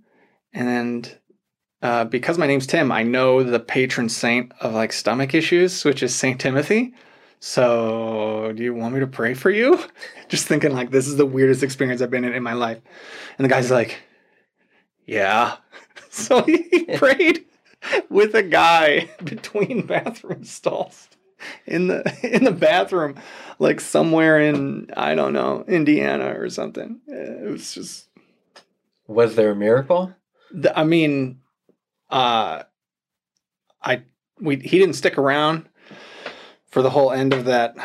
and 0.52 1.18
uh, 1.84 2.04
because 2.04 2.38
my 2.38 2.46
name's 2.46 2.66
tim 2.66 2.90
i 2.90 3.02
know 3.02 3.42
the 3.42 3.60
patron 3.60 4.08
saint 4.08 4.50
of 4.60 4.72
like 4.72 4.92
stomach 4.92 5.34
issues 5.34 5.84
which 5.84 6.02
is 6.02 6.14
saint 6.14 6.40
timothy. 6.40 6.92
So 7.40 8.54
do 8.56 8.62
you 8.62 8.72
want 8.72 8.94
me 8.94 9.00
to 9.00 9.06
pray 9.06 9.34
for 9.34 9.50
you? 9.50 9.78
Just 10.30 10.46
thinking 10.46 10.72
like 10.72 10.90
this 10.90 11.06
is 11.06 11.16
the 11.18 11.26
weirdest 11.26 11.62
experience 11.62 12.00
i've 12.00 12.10
been 12.10 12.24
in 12.24 12.32
in 12.32 12.42
my 12.42 12.54
life. 12.54 12.80
And 13.36 13.44
the 13.44 13.50
guy's 13.50 13.70
like 13.70 14.02
yeah. 15.06 15.56
So 16.10 16.42
he 16.42 16.84
prayed 16.96 17.44
with 18.08 18.34
a 18.34 18.42
guy 18.42 19.10
between 19.22 19.84
bathroom 19.84 20.44
stalls 20.44 21.08
in 21.66 21.88
the 21.88 22.02
in 22.22 22.44
the 22.44 22.52
bathroom 22.52 23.16
like 23.58 23.80
somewhere 23.80 24.40
in 24.40 24.88
i 24.96 25.14
don't 25.14 25.32
know 25.34 25.64
indiana 25.68 26.34
or 26.38 26.48
something. 26.48 27.00
It 27.08 27.50
was 27.50 27.74
just 27.74 28.08
Was 29.06 29.34
there 29.34 29.50
a 29.50 29.56
miracle? 29.56 30.14
i 30.74 30.84
mean 30.84 31.40
uh 32.14 32.62
i 33.82 34.02
we 34.40 34.56
he 34.56 34.78
didn't 34.78 34.94
stick 34.94 35.18
around 35.18 35.68
for 36.70 36.80
the 36.82 36.90
whole 36.90 37.12
end 37.12 37.32
of 37.32 37.44
that 37.44 37.76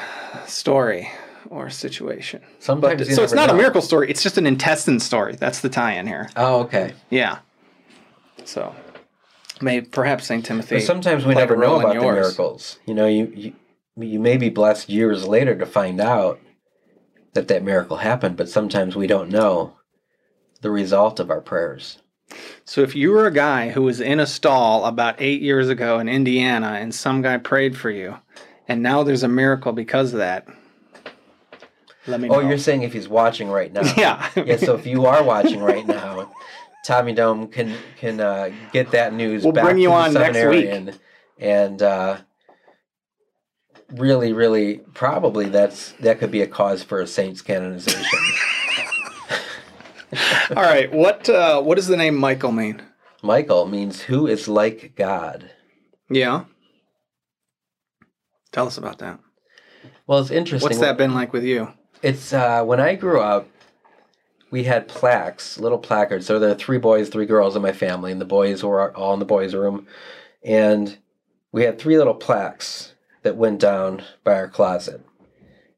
story 0.47 1.09
or 1.49 1.69
situation. 1.69 2.41
Sometimes 2.59 3.07
But 3.07 3.15
so 3.15 3.23
it's 3.23 3.33
not 3.33 3.49
a 3.49 3.53
miracle 3.53 3.81
story. 3.81 4.09
It's 4.09 4.23
just 4.23 4.37
an 4.37 4.47
intestine 4.47 4.99
story. 4.99 5.35
That's 5.35 5.61
the 5.61 5.69
tie-in 5.69 6.07
here. 6.07 6.29
Oh, 6.35 6.61
okay. 6.61 6.93
Yeah. 7.09 7.39
So, 8.45 8.75
may 9.61 9.81
perhaps 9.81 10.25
Saint 10.25 10.45
Timothy. 10.45 10.75
But 10.75 10.83
sometimes 10.83 11.25
we 11.25 11.35
never 11.35 11.57
know 11.57 11.79
about 11.79 11.93
the 11.93 12.01
miracles. 12.01 12.79
You 12.85 12.93
know, 12.93 13.07
you, 13.07 13.31
you 13.35 13.53
you 13.97 14.19
may 14.19 14.37
be 14.37 14.49
blessed 14.49 14.89
years 14.89 15.27
later 15.27 15.55
to 15.55 15.65
find 15.65 15.99
out 15.99 16.39
that 17.33 17.47
that 17.49 17.63
miracle 17.63 17.97
happened, 17.97 18.37
but 18.37 18.49
sometimes 18.49 18.95
we 18.95 19.07
don't 19.07 19.29
know 19.29 19.75
the 20.61 20.71
result 20.71 21.19
of 21.19 21.29
our 21.29 21.41
prayers. 21.41 21.99
So 22.65 22.81
if 22.81 22.95
you 22.95 23.11
were 23.11 23.27
a 23.27 23.33
guy 23.33 23.69
who 23.69 23.81
was 23.81 23.99
in 23.99 24.19
a 24.19 24.27
stall 24.27 24.85
about 24.85 25.15
eight 25.19 25.41
years 25.41 25.69
ago 25.69 25.99
in 25.99 26.07
Indiana, 26.07 26.77
and 26.79 26.93
some 26.93 27.21
guy 27.21 27.37
prayed 27.37 27.77
for 27.77 27.89
you, 27.89 28.17
and 28.67 28.83
now 28.83 29.03
there's 29.03 29.23
a 29.23 29.27
miracle 29.27 29.71
because 29.71 30.13
of 30.13 30.19
that, 30.19 30.47
let 32.07 32.19
me 32.19 32.27
know. 32.27 32.35
Oh, 32.35 32.39
you're 32.39 32.57
saying 32.57 32.83
if 32.83 32.93
he's 32.93 33.07
watching 33.07 33.49
right 33.49 33.71
now? 33.71 33.81
yeah. 33.97 34.29
yeah. 34.35 34.57
So 34.57 34.75
if 34.75 34.85
you 34.85 35.05
are 35.05 35.23
watching 35.23 35.61
right 35.61 35.85
now, 35.85 36.31
Tommy 36.85 37.13
Dome 37.13 37.47
can 37.47 37.75
can 37.97 38.19
uh, 38.19 38.51
get 38.71 38.91
that 38.91 39.13
news. 39.13 39.43
We'll 39.43 39.53
back 39.53 39.65
bring 39.65 39.77
you 39.77 39.89
to 39.89 39.93
the 39.93 39.99
on 39.99 40.13
next 40.13 40.45
week. 40.45 40.65
and, 40.69 40.99
and 41.37 41.81
uh, 41.81 42.17
really, 43.91 44.33
really, 44.33 44.79
probably 44.93 45.49
that's 45.49 45.93
that 45.99 46.19
could 46.19 46.31
be 46.31 46.41
a 46.41 46.47
cause 46.47 46.83
for 46.83 47.01
a 47.01 47.07
saint's 47.07 47.41
canonization. 47.41 48.19
All 50.55 50.63
right. 50.63 50.91
What 50.91 51.29
uh, 51.29 51.61
what 51.61 51.75
does 51.75 51.87
the 51.87 51.97
name 51.97 52.15
Michael 52.15 52.51
mean? 52.51 52.81
Michael 53.21 53.65
means 53.65 54.01
who 54.01 54.27
is 54.27 54.47
like 54.47 54.93
God. 54.95 55.51
Yeah. 56.09 56.45
Tell 58.51 58.65
us 58.65 58.77
about 58.77 58.99
that. 58.99 59.19
Well, 60.07 60.19
it's 60.19 60.31
interesting. 60.31 60.65
What's 60.65 60.79
that 60.79 60.97
been 60.97 61.13
like 61.13 61.33
with 61.33 61.43
you? 61.43 61.71
It's 62.01 62.33
uh, 62.33 62.63
when 62.63 62.79
I 62.79 62.95
grew 62.95 63.19
up, 63.19 63.47
we 64.49 64.63
had 64.63 64.87
plaques, 64.87 65.59
little 65.59 65.77
placards. 65.77 66.25
So 66.25 66.39
there 66.39 66.49
are 66.49 66.55
three 66.55 66.79
boys, 66.79 67.09
three 67.09 67.25
girls 67.27 67.55
in 67.55 67.61
my 67.61 67.73
family, 67.73 68.11
and 68.11 68.19
the 68.19 68.25
boys 68.25 68.63
were 68.63 68.95
all 68.95 69.13
in 69.13 69.19
the 69.19 69.25
boys' 69.25 69.53
room, 69.53 69.85
and 70.43 70.97
we 71.51 71.63
had 71.63 71.77
three 71.77 71.97
little 71.97 72.15
plaques 72.15 72.93
that 73.21 73.35
went 73.35 73.59
down 73.59 74.01
by 74.23 74.33
our 74.33 74.47
closet, 74.47 75.05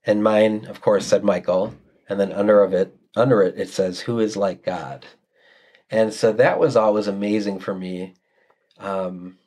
and 0.06 0.24
mine, 0.24 0.66
of 0.70 0.80
course, 0.80 1.06
said 1.06 1.24
Michael, 1.24 1.76
and 2.08 2.20
then 2.20 2.32
under 2.32 2.64
of 2.64 2.74
it, 2.74 2.96
under 3.16 3.42
it, 3.42 3.60
it 3.60 3.70
says, 3.70 4.02
"Who 4.02 4.20
is 4.20 4.38
like 4.38 4.64
God," 4.64 5.06
and 5.90 6.14
so 6.14 6.32
that 6.34 6.60
was 6.60 6.76
always 6.76 7.08
amazing 7.08 7.60
for 7.60 7.76
me, 7.76 8.16
um, 8.80 9.38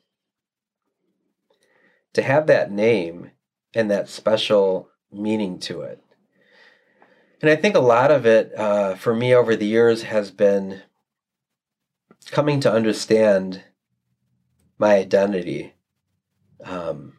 to 2.13 2.21
have 2.21 2.47
that 2.47 2.71
name 2.71 3.31
and 3.73 3.91
that 3.91 4.09
special 4.09 4.89
meaning 5.11 5.59
to 5.59 5.81
it. 5.81 6.01
And 7.41 7.49
I 7.49 7.55
think 7.55 7.75
a 7.75 7.79
lot 7.79 8.11
of 8.11 8.25
it 8.25 8.57
uh, 8.57 8.95
for 8.95 9.13
me 9.13 9.33
over 9.35 9.55
the 9.55 9.65
years 9.67 10.03
has 10.03 10.31
been 10.31 10.81
coming 12.31 12.59
to 12.61 12.71
understand 12.71 13.63
my 14.77 14.95
identity 14.95 15.73
um, 16.63 17.13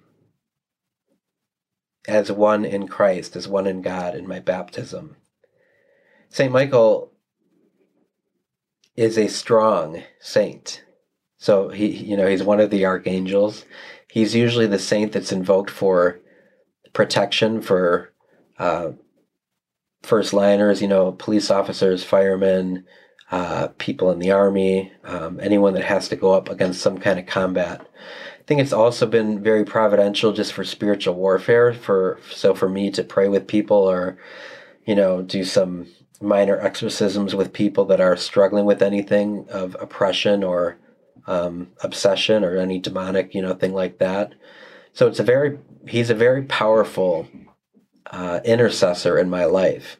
as 2.08 2.30
one 2.32 2.64
in 2.64 2.88
Christ, 2.88 3.36
as 3.36 3.46
one 3.46 3.66
in 3.66 3.82
God 3.82 4.14
in 4.14 4.26
my 4.26 4.40
baptism. 4.40 5.16
St. 6.28 6.52
Michael 6.52 7.12
is 8.96 9.18
a 9.18 9.28
strong 9.28 10.02
saint. 10.20 10.82
So 11.38 11.68
he, 11.68 11.86
you 11.88 12.16
know, 12.16 12.26
he's 12.26 12.42
one 12.42 12.60
of 12.60 12.70
the 12.70 12.86
archangels. 12.86 13.64
He's 14.08 14.34
usually 14.34 14.66
the 14.66 14.78
saint 14.78 15.12
that's 15.12 15.32
invoked 15.32 15.70
for 15.70 16.20
protection 16.92 17.60
for 17.60 18.12
uh, 18.58 18.92
first 20.02 20.32
liners, 20.32 20.80
you 20.80 20.88
know, 20.88 21.12
police 21.12 21.50
officers, 21.50 22.02
firemen, 22.02 22.84
uh, 23.30 23.68
people 23.78 24.10
in 24.10 24.18
the 24.18 24.30
army, 24.30 24.92
um, 25.04 25.38
anyone 25.40 25.74
that 25.74 25.84
has 25.84 26.08
to 26.08 26.16
go 26.16 26.32
up 26.32 26.48
against 26.48 26.80
some 26.80 26.98
kind 26.98 27.18
of 27.18 27.26
combat. 27.26 27.80
I 27.80 28.42
think 28.46 28.60
it's 28.60 28.72
also 28.72 29.06
been 29.06 29.42
very 29.42 29.64
providential 29.64 30.32
just 30.32 30.52
for 30.52 30.64
spiritual 30.64 31.16
warfare. 31.16 31.74
For 31.74 32.20
so 32.30 32.54
for 32.54 32.68
me 32.68 32.90
to 32.92 33.02
pray 33.02 33.28
with 33.28 33.48
people 33.48 33.78
or, 33.78 34.16
you 34.86 34.94
know, 34.94 35.22
do 35.22 35.44
some 35.44 35.88
minor 36.20 36.58
exorcisms 36.58 37.34
with 37.34 37.52
people 37.52 37.84
that 37.86 38.00
are 38.00 38.16
struggling 38.16 38.64
with 38.64 38.82
anything 38.82 39.46
of 39.50 39.76
oppression 39.80 40.42
or 40.42 40.78
um, 41.26 41.68
obsession 41.82 42.44
or 42.44 42.56
any 42.56 42.78
demonic, 42.78 43.34
you 43.34 43.42
know, 43.42 43.54
thing 43.54 43.74
like 43.74 43.98
that. 43.98 44.34
So 44.92 45.06
it's 45.06 45.20
a 45.20 45.24
very 45.24 45.58
he's 45.88 46.10
a 46.10 46.14
very 46.14 46.42
powerful 46.42 47.28
uh, 48.10 48.40
intercessor 48.44 49.18
in 49.18 49.28
my 49.28 49.44
life. 49.44 49.98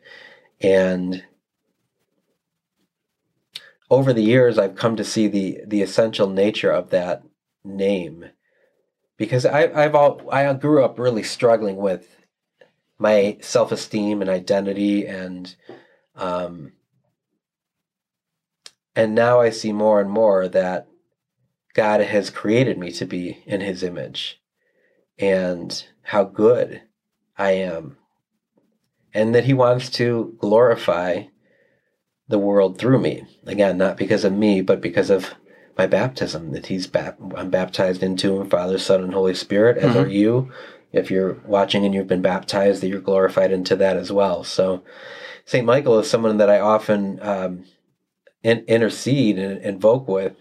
And 0.60 1.24
over 3.90 4.12
the 4.12 4.22
years, 4.22 4.58
I've 4.58 4.74
come 4.74 4.96
to 4.96 5.04
see 5.04 5.28
the 5.28 5.60
the 5.66 5.82
essential 5.82 6.28
nature 6.28 6.70
of 6.70 6.90
that 6.90 7.22
name, 7.64 8.26
because 9.16 9.44
I, 9.44 9.84
I've 9.84 9.94
all 9.94 10.22
I 10.30 10.50
grew 10.54 10.84
up 10.84 10.98
really 10.98 11.22
struggling 11.22 11.76
with 11.76 12.08
my 12.98 13.38
self 13.40 13.72
esteem 13.72 14.22
and 14.22 14.30
identity, 14.30 15.06
and 15.06 15.54
um, 16.16 16.72
and 18.94 19.14
now 19.14 19.40
I 19.40 19.50
see 19.50 19.72
more 19.72 20.00
and 20.00 20.10
more 20.10 20.48
that 20.48 20.88
God 21.74 22.00
has 22.00 22.30
created 22.30 22.78
me 22.78 22.90
to 22.92 23.04
be 23.04 23.42
in 23.46 23.60
His 23.60 23.82
image, 23.82 24.40
and 25.18 25.84
how 26.02 26.24
good 26.24 26.82
I 27.36 27.52
am, 27.52 27.98
and 29.12 29.34
that 29.34 29.44
He 29.44 29.54
wants 29.54 29.90
to 29.90 30.36
glorify 30.38 31.24
the 32.28 32.38
world 32.38 32.78
through 32.78 32.98
me. 32.98 33.24
Again, 33.46 33.78
not 33.78 33.96
because 33.96 34.24
of 34.24 34.32
me, 34.32 34.60
but 34.62 34.80
because 34.80 35.10
of 35.10 35.34
my 35.78 35.86
baptism. 35.86 36.52
That 36.52 36.66
He's 36.66 36.86
bap- 36.86 37.18
I'm 37.36 37.50
baptized 37.50 38.02
into 38.02 38.40
Him, 38.40 38.48
Father, 38.48 38.78
Son, 38.78 39.04
and 39.04 39.14
Holy 39.14 39.34
Spirit, 39.34 39.78
as 39.78 39.94
Mhm. 39.94 40.04
are 40.04 40.08
you. 40.08 40.50
If 40.92 41.10
you're 41.10 41.36
watching 41.44 41.84
and 41.84 41.94
you've 41.94 42.06
been 42.06 42.22
baptized, 42.22 42.82
that 42.82 42.88
you're 42.88 43.00
glorified 43.00 43.52
into 43.52 43.76
that 43.76 43.96
as 43.96 44.10
well. 44.10 44.42
So, 44.44 44.82
Saint 45.46 45.64
Michael 45.64 46.00
is 46.00 46.10
someone 46.10 46.38
that 46.38 46.50
I 46.50 46.58
often 46.58 47.20
um, 47.22 47.64
in- 48.42 48.64
intercede 48.66 49.38
and 49.38 49.62
invoke 49.62 50.08
with 50.08 50.36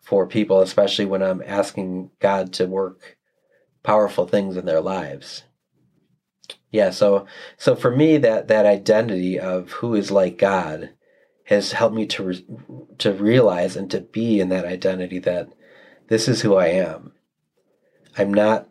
for 0.00 0.26
people, 0.26 0.60
especially 0.60 1.06
when 1.06 1.22
I'm 1.22 1.42
asking 1.44 2.10
God 2.20 2.52
to 2.54 2.66
work 2.66 3.16
powerful 3.82 4.26
things 4.26 4.56
in 4.56 4.66
their 4.66 4.80
lives. 4.80 5.44
Yeah, 6.70 6.90
so 6.90 7.26
so 7.56 7.74
for 7.74 7.94
me 7.94 8.18
that 8.18 8.48
that 8.48 8.66
identity 8.66 9.38
of 9.38 9.70
who 9.72 9.94
is 9.94 10.10
like 10.10 10.38
God 10.38 10.90
has 11.44 11.72
helped 11.72 11.94
me 11.94 12.06
to 12.06 12.22
re- 12.22 12.46
to 12.98 13.12
realize 13.12 13.76
and 13.76 13.90
to 13.90 14.00
be 14.00 14.40
in 14.40 14.48
that 14.50 14.64
identity 14.64 15.18
that 15.20 15.48
this 16.08 16.28
is 16.28 16.42
who 16.42 16.56
I 16.56 16.68
am. 16.68 17.12
I'm 18.18 18.32
not, 18.32 18.68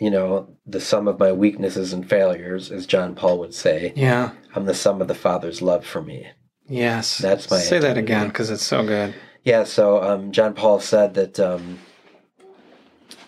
you 0.00 0.10
know, 0.10 0.48
the 0.66 0.80
sum 0.80 1.06
of 1.06 1.18
my 1.18 1.30
weaknesses 1.30 1.92
and 1.92 2.08
failures, 2.08 2.72
as 2.72 2.86
John 2.86 3.14
Paul 3.14 3.38
would 3.38 3.54
say. 3.54 3.92
Yeah. 3.94 4.30
I'm 4.54 4.64
the 4.64 4.74
sum 4.74 5.02
of 5.02 5.08
the 5.08 5.14
Father's 5.14 5.60
love 5.60 5.84
for 5.84 6.00
me. 6.00 6.26
Yes. 6.66 7.18
That's 7.18 7.50
my 7.50 7.58
Say 7.58 7.78
that 7.80 7.98
again 7.98 8.28
because 8.28 8.50
it's 8.50 8.64
so 8.64 8.84
good. 8.84 9.14
Yeah, 9.44 9.64
so 9.64 10.02
um, 10.02 10.32
John 10.32 10.54
Paul 10.54 10.80
said 10.80 11.14
that 11.14 11.38
um, 11.38 11.78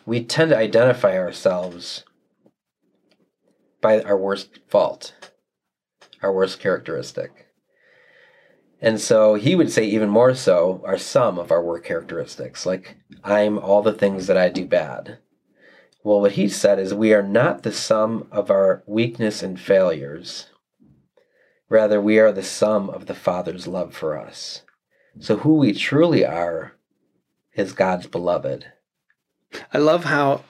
we 0.07 0.25
tend 0.25 0.51
to 0.51 0.57
identify 0.57 1.17
ourselves 1.17 2.05
by 3.81 4.01
our 4.03 4.17
worst 4.17 4.61
fault, 4.69 5.15
our 6.23 6.33
worst 6.33 6.59
characteristic. 6.59 7.49
And 8.81 9.01
so 9.01 9.35
he 9.35 9.55
would 9.55 9.71
say, 9.71 9.85
even 9.85 10.09
more 10.09 10.35
so, 10.35 10.83
are 10.85 10.99
some 10.99 11.39
of 11.39 11.53
our 11.53 11.63
worst 11.63 11.85
characteristics. 11.85 12.67
Like, 12.67 12.97
I'm 13.23 13.59
all 13.59 13.83
the 13.83 13.93
things 13.93 14.27
that 14.27 14.37
I 14.37 14.49
do 14.49 14.67
bad. 14.67 15.19
Well, 16.05 16.21
what 16.21 16.33
he 16.33 16.49
said 16.49 16.79
is, 16.79 16.93
we 16.93 17.15
are 17.15 17.23
not 17.23 17.63
the 17.63 17.73
sum 17.73 18.27
of 18.33 18.51
our 18.51 18.83
weakness 18.87 19.43
and 19.43 19.59
failures. 19.59 20.47
Rather, 21.69 22.01
we 22.01 22.19
are 22.19 22.33
the 22.33 22.43
sum 22.43 22.91
of 22.91 23.07
the 23.07 23.15
Father's 23.15 23.67
love 23.67 23.95
for 23.95 24.19
us. 24.19 24.63
So, 25.21 25.37
who 25.39 25.55
we 25.55 25.73
truly 25.73 26.25
are 26.25 26.73
is 27.55 27.73
God's 27.73 28.07
beloved. 28.07 28.67
I 29.73 29.79
love 29.79 30.05
how 30.05 30.43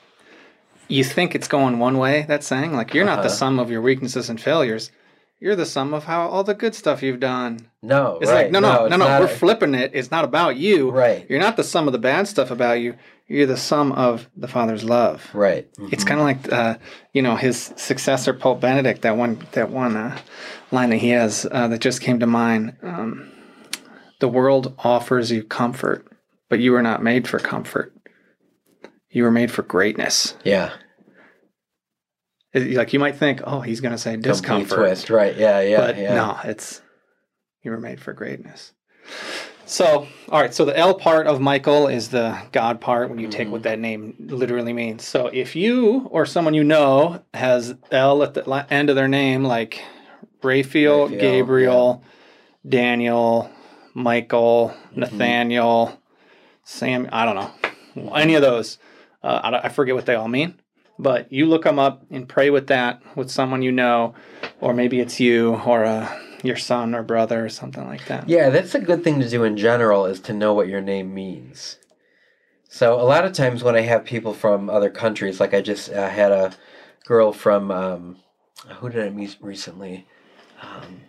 you 0.88 1.04
think 1.04 1.34
it's 1.34 1.48
going 1.48 1.78
one 1.78 1.98
way, 1.98 2.24
that 2.28 2.44
saying. 2.44 2.74
Like, 2.74 2.94
you're 2.94 3.04
not 3.04 3.16
the 3.22 3.26
Uh-huh. 3.28 3.36
sum 3.36 3.58
of 3.58 3.70
your 3.70 3.82
weaknesses 3.82 4.30
and 4.30 4.40
failures. 4.40 4.90
You're 5.42 5.56
the 5.56 5.66
sum 5.66 5.92
of 5.92 6.04
how 6.04 6.28
all 6.28 6.44
the 6.44 6.54
good 6.54 6.72
stuff 6.72 7.02
you've 7.02 7.18
done. 7.18 7.58
No, 7.82 8.18
It's 8.20 8.30
right. 8.30 8.44
like, 8.44 8.52
no, 8.52 8.60
no, 8.60 8.72
no, 8.72 8.84
it's 8.86 8.96
no. 8.96 9.18
We're 9.20 9.24
a- 9.24 9.28
flipping 9.28 9.74
it. 9.74 9.90
It's 9.92 10.12
not 10.12 10.24
about 10.24 10.54
you. 10.56 10.90
Right, 10.92 11.26
You're 11.28 11.40
not 11.40 11.56
the 11.56 11.64
sum 11.64 11.88
of 11.88 11.92
the 11.92 11.98
bad 11.98 12.28
stuff 12.28 12.52
about 12.52 12.74
you. 12.80 12.94
You're 13.26 13.46
the 13.46 13.56
sum 13.56 13.90
of 13.90 14.28
the 14.36 14.46
Father's 14.46 14.84
love. 14.84 15.28
right. 15.34 15.66
It's 15.90 16.04
Mhm. 16.04 16.06
kind 16.06 16.20
of 16.20 16.26
like, 16.26 16.52
uh, 16.52 16.76
you 17.12 17.22
know, 17.22 17.34
his 17.34 17.72
successor 17.74 18.32
Pope 18.34 18.60
Benedict. 18.60 19.02
That 19.02 19.16
one, 19.16 19.38
that 19.52 19.70
one 19.70 19.96
uh, 19.96 20.16
line 20.70 20.90
that 20.90 20.98
he 20.98 21.08
has 21.10 21.44
uh, 21.50 21.66
that 21.68 21.80
just 21.80 22.00
came 22.02 22.20
to 22.20 22.26
mind. 22.26 22.76
Um, 22.82 23.28
the 24.20 24.28
world 24.28 24.74
offers 24.84 25.32
you 25.32 25.42
comfort, 25.42 26.06
but 26.50 26.60
you 26.60 26.72
are 26.76 26.82
not 26.82 27.02
made 27.02 27.26
for 27.26 27.40
comfort. 27.40 27.92
You 29.10 29.24
were 29.24 29.32
made 29.32 29.50
for 29.50 29.62
greatness. 29.62 30.36
Yeah. 30.44 30.70
It- 32.52 32.74
like 32.76 32.92
you 32.92 32.98
might 32.98 33.16
think, 33.16 33.40
oh, 33.44 33.60
he's 33.60 33.80
going 33.80 33.92
to 33.92 33.98
say 33.98 34.16
discomfort. 34.16 34.78
twist. 34.78 35.10
Right. 35.10 35.36
Yeah. 35.36 35.60
Yeah. 35.60 35.76
but 35.78 35.96
yeah. 35.98 36.14
no, 36.14 36.38
it's 36.44 36.82
you 37.62 37.70
were 37.70 37.80
made 37.80 38.00
for 38.00 38.12
greatness. 38.12 38.72
So, 39.64 40.06
all 40.28 40.40
right. 40.40 40.52
So 40.52 40.64
the 40.64 40.76
L 40.76 40.94
part 40.94 41.26
of 41.26 41.40
Michael 41.40 41.86
is 41.86 42.10
the 42.10 42.36
God 42.52 42.80
part 42.80 43.08
when 43.08 43.18
you 43.18 43.28
take 43.28 43.42
Mm-hmm. 43.46 43.52
what 43.52 43.62
that 43.62 43.78
name 43.78 44.14
literally 44.18 44.72
means. 44.72 45.04
So 45.06 45.28
if 45.28 45.56
you 45.56 46.08
or 46.10 46.26
someone 46.26 46.52
you 46.54 46.64
know 46.64 47.22
has 47.32 47.74
L 47.90 48.22
at 48.22 48.34
the 48.34 48.66
end 48.70 48.90
of 48.90 48.96
their 48.96 49.08
name, 49.08 49.44
like 49.44 49.80
Raphael, 50.42 51.04
Raphael, 51.04 51.20
Gabriel, 51.20 52.04
Daniel, 52.68 53.50
Michael, 53.94 54.74
Mm-hmm. 54.90 55.00
Nathaniel, 55.00 55.98
Sam, 56.64 57.08
I 57.12 57.24
don't 57.24 57.34
know, 57.96 58.12
any 58.14 58.34
of 58.34 58.42
those. 58.42 58.76
Uh, 59.22 59.40
I, 59.42 59.66
I 59.66 59.68
forget 59.70 59.94
what 59.94 60.04
they 60.06 60.14
all 60.16 60.28
mean. 60.28 60.60
But 60.98 61.32
you 61.32 61.46
look 61.46 61.64
them 61.64 61.78
up 61.78 62.04
and 62.10 62.28
pray 62.28 62.50
with 62.50 62.66
that 62.68 63.02
with 63.16 63.30
someone 63.30 63.62
you 63.62 63.72
know, 63.72 64.14
or 64.60 64.74
maybe 64.74 65.00
it's 65.00 65.18
you 65.18 65.56
or 65.66 65.84
uh, 65.84 66.18
your 66.42 66.56
son 66.56 66.94
or 66.94 67.02
brother 67.02 67.44
or 67.44 67.48
something 67.48 67.86
like 67.86 68.06
that. 68.06 68.28
Yeah, 68.28 68.50
that's 68.50 68.74
a 68.74 68.80
good 68.80 69.02
thing 69.02 69.20
to 69.20 69.28
do 69.28 69.44
in 69.44 69.56
general 69.56 70.06
is 70.06 70.20
to 70.20 70.32
know 70.32 70.54
what 70.54 70.68
your 70.68 70.80
name 70.80 71.14
means. 71.14 71.76
So 72.68 72.94
a 72.94 73.02
lot 73.02 73.24
of 73.24 73.32
times 73.32 73.62
when 73.62 73.76
I 73.76 73.82
have 73.82 74.04
people 74.04 74.32
from 74.32 74.70
other 74.70 74.90
countries, 74.90 75.40
like 75.40 75.52
I 75.54 75.60
just 75.60 75.92
uh, 75.92 76.08
had 76.08 76.32
a 76.32 76.52
girl 77.04 77.32
from 77.32 77.70
um, 77.70 78.16
who 78.76 78.88
did 78.88 79.04
I 79.04 79.10
meet 79.10 79.36
recently? 79.40 80.06
Um, 80.62 81.00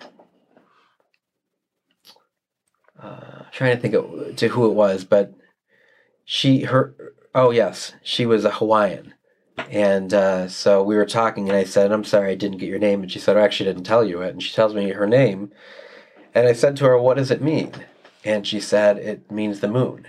uh, 3.01 3.43
trying 3.51 3.75
to 3.75 3.81
think 3.81 3.93
of, 3.93 4.35
to 4.35 4.47
who 4.49 4.65
it 4.65 4.73
was, 4.73 5.03
but 5.03 5.33
she 6.25 6.63
her 6.63 6.95
oh 7.35 7.51
yes, 7.51 7.93
she 8.03 8.25
was 8.25 8.45
a 8.45 8.51
Hawaiian. 8.51 9.13
And 9.69 10.13
uh, 10.13 10.47
so 10.47 10.83
we 10.83 10.95
were 10.95 11.05
talking, 11.05 11.49
and 11.49 11.57
I 11.57 11.63
said, 11.63 11.91
"I'm 11.91 12.03
sorry, 12.03 12.31
I 12.31 12.35
didn't 12.35 12.57
get 12.57 12.69
your 12.69 12.79
name." 12.79 13.01
And 13.01 13.11
she 13.11 13.19
said, 13.19 13.37
"I 13.37 13.41
actually 13.41 13.71
didn't 13.71 13.85
tell 13.85 14.03
you 14.03 14.21
it." 14.21 14.29
And 14.31 14.43
she 14.43 14.53
tells 14.53 14.73
me 14.73 14.91
her 14.91 15.07
name, 15.07 15.51
and 16.33 16.47
I 16.47 16.53
said 16.53 16.75
to 16.77 16.85
her, 16.85 16.97
"What 16.99 17.17
does 17.17 17.31
it 17.31 17.41
mean?" 17.41 17.71
And 18.23 18.45
she 18.45 18.59
said, 18.59 18.97
"It 18.97 19.31
means 19.31 19.59
the 19.59 19.67
moon." 19.67 20.07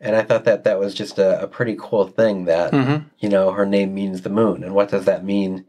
And 0.00 0.16
I 0.16 0.22
thought 0.22 0.44
that 0.44 0.64
that 0.64 0.78
was 0.78 0.92
just 0.94 1.18
a, 1.18 1.40
a 1.40 1.46
pretty 1.46 1.76
cool 1.78 2.06
thing 2.06 2.44
that 2.46 2.72
Mm-hmm. 2.72 3.06
you 3.18 3.28
know 3.28 3.52
her 3.52 3.66
name 3.66 3.94
means 3.94 4.22
the 4.22 4.30
moon, 4.30 4.64
and 4.64 4.74
what 4.74 4.90
does 4.90 5.04
that 5.04 5.24
mean 5.24 5.64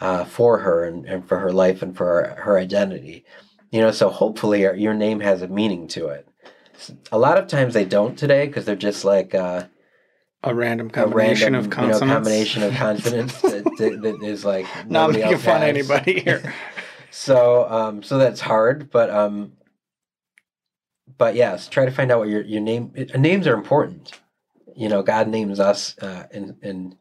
uh, 0.00 0.24
for 0.24 0.58
her 0.58 0.84
and, 0.84 1.06
and 1.06 1.26
for 1.26 1.38
her 1.38 1.52
life 1.52 1.82
and 1.82 1.96
for 1.96 2.06
her, 2.06 2.42
her 2.42 2.58
identity? 2.58 3.24
You 3.70 3.80
know, 3.80 3.92
so 3.92 4.08
hopefully 4.10 4.62
your, 4.62 4.74
your 4.74 4.94
name 4.94 5.20
has 5.20 5.42
a 5.42 5.48
meaning 5.48 5.86
to 5.88 6.08
it. 6.08 6.26
A 7.12 7.18
lot 7.18 7.38
of 7.38 7.46
times 7.46 7.74
they 7.74 7.84
don't 7.84 8.18
today 8.18 8.46
because 8.46 8.64
they're 8.64 8.74
just 8.76 9.04
like. 9.04 9.34
Uh, 9.34 9.64
A 10.42 10.54
random 10.54 10.86
a 10.88 10.90
combination 10.90 11.52
random, 11.52 11.66
of 11.66 11.70
consonants. 11.70 12.00
You 12.00 12.06
know, 12.06 12.14
combination 12.14 12.62
of 12.62 12.74
consonants 12.86 13.42
that, 13.42 13.64
that, 13.76 14.02
that 14.02 14.22
is 14.22 14.44
like 14.44 14.66
Not 14.88 15.08
nobody 15.08 15.22
making 15.22 15.38
fun 15.38 15.62
of 15.62 15.68
anybody 15.68 16.20
here. 16.20 16.54
So, 17.12 17.68
um, 17.68 18.04
so 18.04 18.18
that's 18.18 18.40
hard, 18.40 18.88
but 18.88 19.10
um, 19.10 19.54
but 21.18 21.34
yes, 21.34 21.66
try 21.68 21.84
to 21.84 21.90
find 21.90 22.12
out 22.12 22.20
what 22.20 22.28
your 22.28 22.42
your 22.42 22.60
name. 22.60 22.92
uh, 22.96 23.18
Names 23.18 23.48
are 23.48 23.54
important. 23.54 24.12
You 24.76 24.88
know, 24.88 25.02
God 25.02 25.26
names 25.26 25.58
us 25.58 25.98
uh, 25.98 26.26
in 26.30 26.56
in 26.62 26.96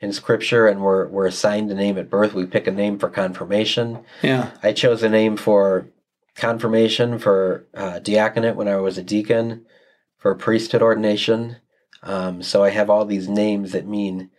in 0.00 0.12
Scripture, 0.12 0.66
and 0.66 0.80
we're 0.82 1.06
we're 1.06 1.26
assigned 1.26 1.70
a 1.70 1.74
name 1.74 1.98
at 1.98 2.10
birth. 2.10 2.34
We 2.34 2.46
pick 2.46 2.66
a 2.66 2.72
name 2.72 2.98
for 2.98 3.08
confirmation. 3.08 4.00
yeah. 4.22 4.50
I 4.62 4.72
chose 4.72 5.04
a 5.04 5.08
name 5.08 5.36
for 5.36 5.86
confirmation 6.34 7.20
for 7.20 7.66
uh, 7.74 8.00
diaconate 8.00 8.56
when 8.56 8.66
I 8.66 8.76
was 8.76 8.98
a 8.98 9.04
deacon, 9.04 9.66
for 10.18 10.34
priesthood 10.34 10.82
ordination. 10.82 11.56
Um, 12.04 12.42
so 12.42 12.62
I 12.62 12.70
have 12.70 12.90
all 12.90 13.04
these 13.04 13.28
names 13.28 13.72
that 13.72 13.86
mean 13.86 14.30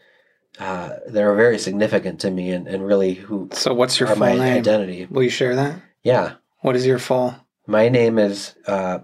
uh, 0.60 0.92
that 1.08 1.22
are 1.24 1.36
very 1.36 1.58
significant 1.60 2.20
to 2.22 2.32
me 2.32 2.52
and, 2.52 2.68
and 2.68 2.86
really 2.86 3.16
who 3.16 3.50
So 3.52 3.74
what's 3.74 4.00
your 4.00 4.08
full 4.08 4.18
my 4.18 4.34
name? 4.34 4.58
identity. 4.60 5.06
Will 5.10 5.24
you 5.24 5.30
share 5.30 5.56
that? 5.56 5.82
Yeah, 6.04 6.36
What 6.62 6.76
is 6.76 6.86
your 6.86 7.00
full? 7.00 7.36
my 7.68 7.90
name 7.90 8.18
is 8.20 8.56
uh, 8.68 9.00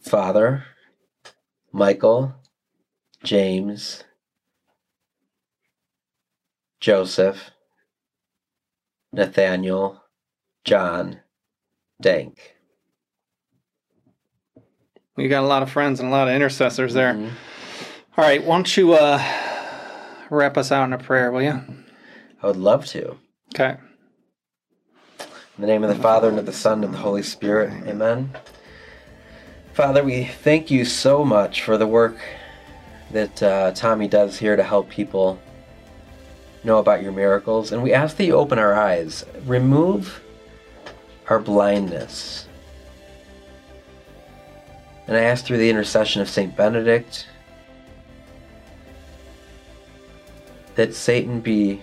Father 0.00 0.64
Michael 1.72 2.34
James 3.22 4.02
Joseph 6.80 7.50
Nathaniel 9.12 10.02
John 10.64 11.20
Denk. 12.00 12.56
You 15.16 15.28
got 15.28 15.44
a 15.44 15.46
lot 15.46 15.62
of 15.62 15.70
friends 15.70 16.00
and 16.00 16.08
a 16.08 16.12
lot 16.12 16.28
of 16.28 16.34
intercessors 16.34 16.94
there. 16.94 17.12
Mhm. 17.12 17.30
All 18.16 18.24
right, 18.24 18.42
why 18.44 18.56
don't 18.56 18.76
you 18.76 18.94
uh, 18.94 19.22
wrap 20.30 20.56
us 20.56 20.72
out 20.72 20.84
in 20.84 20.92
a 20.92 20.98
prayer, 20.98 21.30
will 21.30 21.42
you? 21.42 21.62
I 22.42 22.46
would 22.46 22.56
love 22.56 22.86
to. 22.86 23.16
Okay. 23.54 23.76
In 25.20 25.60
the 25.60 25.66
name 25.66 25.84
of 25.84 25.94
the 25.94 26.02
Father, 26.02 26.28
and 26.28 26.38
of 26.38 26.46
the 26.46 26.52
Son, 26.52 26.74
and 26.78 26.84
of 26.84 26.92
the 26.92 26.98
Holy 26.98 27.22
Spirit. 27.22 27.72
Amen. 27.86 28.32
Father, 29.74 30.02
we 30.02 30.24
thank 30.24 30.70
you 30.70 30.84
so 30.84 31.24
much 31.24 31.62
for 31.62 31.76
the 31.76 31.86
work 31.86 32.16
that 33.10 33.42
uh, 33.42 33.72
Tommy 33.72 34.08
does 34.08 34.38
here 34.38 34.56
to 34.56 34.62
help 34.62 34.88
people 34.88 35.38
know 36.64 36.78
about 36.78 37.02
your 37.02 37.12
miracles. 37.12 37.70
And 37.70 37.82
we 37.82 37.92
ask 37.92 38.16
that 38.16 38.24
you 38.24 38.34
open 38.34 38.58
our 38.58 38.74
eyes, 38.74 39.24
remove 39.46 40.22
our 41.28 41.38
blindness. 41.38 42.46
And 45.06 45.16
I 45.16 45.20
ask 45.20 45.44
through 45.44 45.58
the 45.58 45.70
intercession 45.70 46.22
of 46.22 46.28
St. 46.28 46.56
Benedict 46.56 47.26
that 50.74 50.94
Satan 50.94 51.40
be 51.40 51.82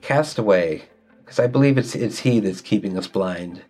cast 0.00 0.38
away 0.38 0.82
because 1.24 1.38
I 1.38 1.46
believe 1.46 1.78
it's 1.78 1.94
it's 1.94 2.18
he 2.18 2.40
that's 2.40 2.60
keeping 2.60 2.96
us 2.98 3.06
blind. 3.06 3.62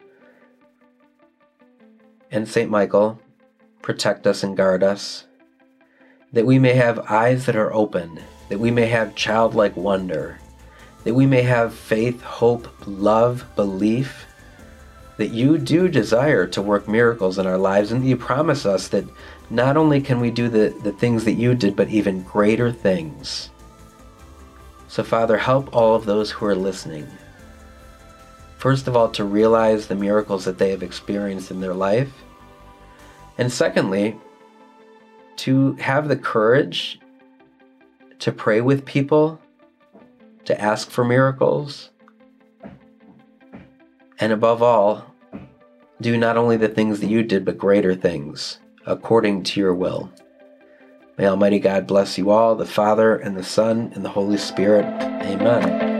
And 2.30 2.48
Saint 2.48 2.70
Michael, 2.70 3.20
protect 3.80 4.26
us 4.26 4.42
and 4.42 4.56
guard 4.56 4.82
us, 4.82 5.26
that 6.32 6.44
we 6.44 6.58
may 6.58 6.74
have 6.74 7.10
eyes 7.10 7.46
that 7.46 7.54
are 7.54 7.72
open, 7.72 8.20
that 8.48 8.58
we 8.58 8.72
may 8.72 8.86
have 8.86 9.14
childlike 9.14 9.76
wonder, 9.76 10.40
that 11.04 11.14
we 11.14 11.26
may 11.26 11.42
have 11.42 11.72
faith, 11.72 12.20
hope, 12.22 12.68
love, 12.86 13.44
belief, 13.54 14.26
that 15.16 15.30
you 15.30 15.58
do 15.58 15.88
desire 15.88 16.46
to 16.48 16.62
work 16.62 16.88
miracles 16.88 17.38
in 17.38 17.46
our 17.46 17.58
lives, 17.58 17.92
and 17.92 18.04
you 18.04 18.16
promise 18.16 18.66
us 18.66 18.88
that 18.88 19.04
not 19.50 19.76
only 19.76 20.00
can 20.00 20.20
we 20.20 20.30
do 20.30 20.48
the, 20.48 20.74
the 20.82 20.92
things 20.92 21.24
that 21.24 21.34
you 21.34 21.54
did, 21.54 21.76
but 21.76 21.88
even 21.88 22.22
greater 22.22 22.72
things. 22.72 23.50
So, 24.88 25.02
Father, 25.02 25.36
help 25.36 25.74
all 25.74 25.94
of 25.94 26.04
those 26.04 26.30
who 26.30 26.46
are 26.46 26.54
listening. 26.54 27.06
First 28.58 28.88
of 28.88 28.96
all, 28.96 29.10
to 29.10 29.24
realize 29.24 29.86
the 29.86 29.94
miracles 29.94 30.44
that 30.46 30.58
they 30.58 30.70
have 30.70 30.82
experienced 30.82 31.50
in 31.50 31.60
their 31.60 31.74
life. 31.74 32.12
And 33.36 33.52
secondly, 33.52 34.18
to 35.36 35.74
have 35.74 36.08
the 36.08 36.16
courage 36.16 36.98
to 38.20 38.32
pray 38.32 38.60
with 38.60 38.86
people, 38.86 39.40
to 40.44 40.58
ask 40.60 40.90
for 40.90 41.04
miracles, 41.04 41.90
and 44.20 44.32
above 44.32 44.62
all, 44.62 45.14
do 46.00 46.16
not 46.16 46.36
only 46.36 46.56
the 46.56 46.68
things 46.68 47.00
that 47.00 47.08
you 47.08 47.22
did, 47.22 47.44
but 47.44 47.58
greater 47.58 47.94
things, 47.94 48.58
according 48.86 49.42
to 49.44 49.60
your 49.60 49.74
will. 49.74 50.12
May 51.16 51.26
Almighty 51.26 51.60
God 51.60 51.86
bless 51.86 52.18
you 52.18 52.30
all, 52.30 52.56
the 52.56 52.66
Father, 52.66 53.16
and 53.16 53.36
the 53.36 53.44
Son, 53.44 53.92
and 53.94 54.04
the 54.04 54.10
Holy 54.10 54.36
Spirit. 54.36 54.84
Amen. 55.22 55.93